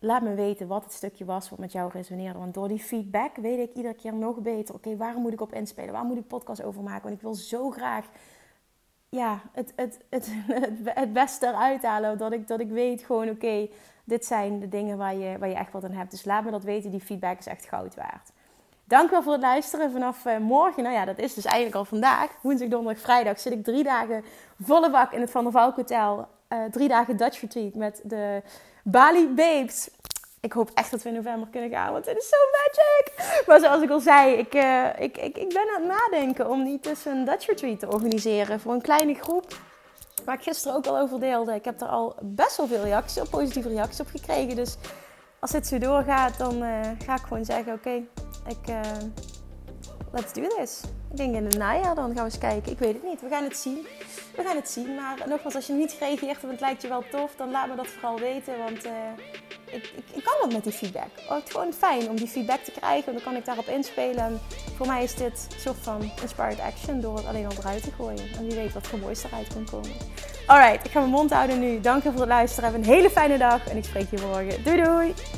Laat 0.00 0.22
me 0.22 0.34
weten 0.34 0.66
wat 0.66 0.84
het 0.84 0.92
stukje 0.92 1.24
was 1.24 1.50
wat 1.50 1.58
met 1.58 1.72
jou 1.72 1.90
resoneerde. 1.92 2.38
Want 2.38 2.54
door 2.54 2.68
die 2.68 2.78
feedback 2.78 3.36
weet 3.36 3.58
ik 3.58 3.74
iedere 3.74 3.94
keer 3.94 4.14
nog 4.14 4.36
beter. 4.36 4.74
Oké, 4.74 4.96
waar 4.96 5.16
moet 5.16 5.32
ik 5.32 5.40
op 5.40 5.52
inspelen? 5.52 5.92
Waar 5.92 6.04
moet 6.04 6.16
ik 6.16 6.26
podcast 6.26 6.62
over 6.62 6.82
maken? 6.82 7.02
Want 7.02 7.14
ik 7.14 7.22
wil 7.22 7.34
zo 7.34 7.70
graag 7.70 8.06
ja, 9.08 9.40
het, 9.52 9.72
het, 9.76 9.98
het, 10.10 10.30
het, 10.84 11.12
beste 11.12 11.46
eruit 11.46 11.82
halen. 11.82 12.18
Dat 12.18 12.32
ik, 12.32 12.48
dat 12.48 12.60
ik 12.60 12.70
weet 12.70 13.02
gewoon, 13.02 13.28
oké, 13.28 13.68
dit 14.04 14.24
zijn 14.24 14.60
de 14.60 14.68
dingen 14.68 14.96
waar 14.96 15.14
je, 15.14 15.38
waar 15.38 15.48
je 15.48 15.54
echt 15.54 15.72
wat 15.72 15.84
aan 15.84 15.90
hebt. 15.90 16.10
Dus 16.10 16.24
laat 16.24 16.44
me 16.44 16.50
dat 16.50 16.64
weten. 16.64 16.90
Die 16.90 17.00
feedback 17.00 17.38
is 17.38 17.46
echt 17.46 17.66
goud 17.66 17.94
waard. 17.94 18.30
Dank 18.84 19.10
wel 19.10 19.22
voor 19.22 19.32
het 19.32 19.42
luisteren 19.42 19.90
vanaf 19.90 20.24
uh, 20.24 20.38
morgen. 20.38 20.82
Nou 20.82 20.94
ja, 20.94 21.04
dat 21.04 21.18
is 21.18 21.34
dus 21.34 21.44
eigenlijk 21.44 21.76
al 21.76 21.84
vandaag. 21.84 22.30
Woensdag, 22.42 22.68
donderdag, 22.68 23.02
vrijdag 23.02 23.40
zit 23.40 23.52
ik 23.52 23.64
drie 23.64 23.84
dagen 23.84 24.24
volle 24.62 24.90
bak 24.90 25.12
in 25.12 25.20
het 25.20 25.30
Van 25.30 25.42
der 25.42 25.52
Valk 25.52 25.76
Hotel. 25.76 26.28
Uh, 26.48 26.64
drie 26.64 26.88
dagen 26.88 27.16
Dutch 27.16 27.40
Retreat 27.40 27.74
met 27.74 28.00
de 28.04 28.42
Bali 28.90 29.28
Babes. 29.28 29.88
Ik 30.40 30.52
hoop 30.52 30.70
echt 30.74 30.90
dat 30.90 31.02
we 31.02 31.08
in 31.08 31.14
november 31.14 31.48
kunnen 31.48 31.70
gaan, 31.70 31.92
want 31.92 32.06
het 32.06 32.16
is 32.16 32.28
zo 32.28 32.36
magic. 32.52 33.44
Maar 33.46 33.60
zoals 33.60 33.82
ik 33.82 33.90
al 33.90 34.00
zei, 34.00 34.34
ik, 34.34 34.54
uh, 34.54 34.86
ik, 34.98 35.16
ik, 35.16 35.36
ik 35.36 35.48
ben 35.48 35.68
aan 35.76 35.82
het 35.82 35.98
nadenken 35.98 36.50
om 36.50 36.62
niet 36.62 36.82
tussen 36.82 37.16
een 37.16 37.24
Dutch 37.24 37.46
Retreat 37.46 37.78
te 37.78 37.88
organiseren 37.88 38.60
voor 38.60 38.72
een 38.72 38.82
kleine 38.82 39.14
groep 39.14 39.56
waar 40.24 40.34
ik 40.34 40.42
gisteren 40.42 40.76
ook 40.76 40.86
al 40.86 40.98
over 40.98 41.20
deelde. 41.20 41.54
Ik 41.54 41.64
heb 41.64 41.80
er 41.80 41.88
al 41.88 42.16
best 42.22 42.56
wel 42.56 42.66
veel 42.66 42.82
reacties 42.82 43.22
op, 43.22 43.30
positieve 43.30 43.68
reacties 43.68 44.00
op 44.00 44.08
gekregen. 44.08 44.56
Dus 44.56 44.76
als 45.38 45.50
dit 45.50 45.66
zo 45.66 45.78
doorgaat, 45.78 46.38
dan 46.38 46.62
uh, 46.62 46.80
ga 47.04 47.14
ik 47.14 47.22
gewoon 47.22 47.44
zeggen: 47.44 47.72
Oké, 47.72 48.02
ik. 48.46 48.68
Uh, 48.68 48.80
let's 50.12 50.32
do 50.32 50.48
this. 50.48 50.80
Ik 51.10 51.16
denk 51.16 51.34
in 51.34 51.44
het 51.44 51.58
najaar 51.58 51.94
dan 51.94 52.04
gaan 52.04 52.14
we 52.14 52.20
eens 52.20 52.38
kijken. 52.38 52.72
Ik 52.72 52.78
weet 52.78 52.92
het 52.92 53.02
niet. 53.02 53.20
We 53.20 53.28
gaan 53.28 53.44
het 53.44 53.56
zien. 53.56 53.86
We 54.36 54.42
gaan 54.42 54.56
het 54.56 54.70
zien. 54.70 54.94
Maar 54.94 55.18
nogmaals, 55.26 55.54
als 55.54 55.66
je 55.66 55.72
niet 55.72 55.92
gereageerd 55.92 56.40
hebt 56.40 56.52
het 56.52 56.60
lijkt 56.60 56.82
je 56.82 56.88
wel 56.88 57.04
tof, 57.10 57.34
dan 57.36 57.50
laat 57.50 57.68
me 57.68 57.76
dat 57.76 57.86
vooral 57.86 58.18
weten. 58.18 58.58
Want 58.58 58.86
uh, 58.86 58.92
ik, 59.64 59.92
ik, 59.96 60.04
ik, 60.14 60.24
kan 60.24 60.34
wat 60.40 60.52
met 60.52 60.64
die 60.64 60.72
feedback. 60.72 61.10
Oh, 61.28 61.34
het 61.34 61.44
is 61.44 61.52
gewoon 61.52 61.72
fijn 61.72 62.08
om 62.08 62.16
die 62.16 62.28
feedback 62.28 62.60
te 62.60 62.70
krijgen. 62.70 63.04
Want 63.04 63.16
dan 63.16 63.32
kan 63.32 63.36
ik 63.36 63.44
daarop 63.44 63.66
inspelen. 63.66 64.24
En 64.24 64.40
voor 64.76 64.86
mij 64.86 65.02
is 65.02 65.14
dit 65.14 65.46
een 65.54 65.60
soort 65.60 65.78
van 65.80 66.10
inspired 66.22 66.60
action 66.60 67.00
door 67.00 67.16
het 67.16 67.26
alleen 67.26 67.46
al 67.46 67.56
eruit 67.58 67.82
te 67.82 67.90
gooien. 67.90 68.24
En 68.38 68.46
wie 68.46 68.54
weet 68.54 68.72
wat 68.72 68.86
voor 68.86 68.98
moois 68.98 69.24
eruit 69.24 69.48
kan 69.54 69.64
komen. 69.70 69.96
Alright, 70.46 70.86
ik 70.86 70.90
ga 70.90 70.98
mijn 70.98 71.12
mond 71.12 71.32
houden 71.32 71.60
nu. 71.60 71.80
Dank 71.80 72.02
je 72.02 72.10
voor 72.10 72.20
het 72.20 72.28
luisteren. 72.28 72.72
Heb 72.72 72.78
een 72.78 72.86
hele 72.88 73.10
fijne 73.10 73.38
dag. 73.38 73.68
En 73.68 73.76
ik 73.76 73.84
spreek 73.84 74.10
je 74.10 74.18
morgen. 74.26 74.64
Doei 74.64 74.82
doei! 74.82 75.37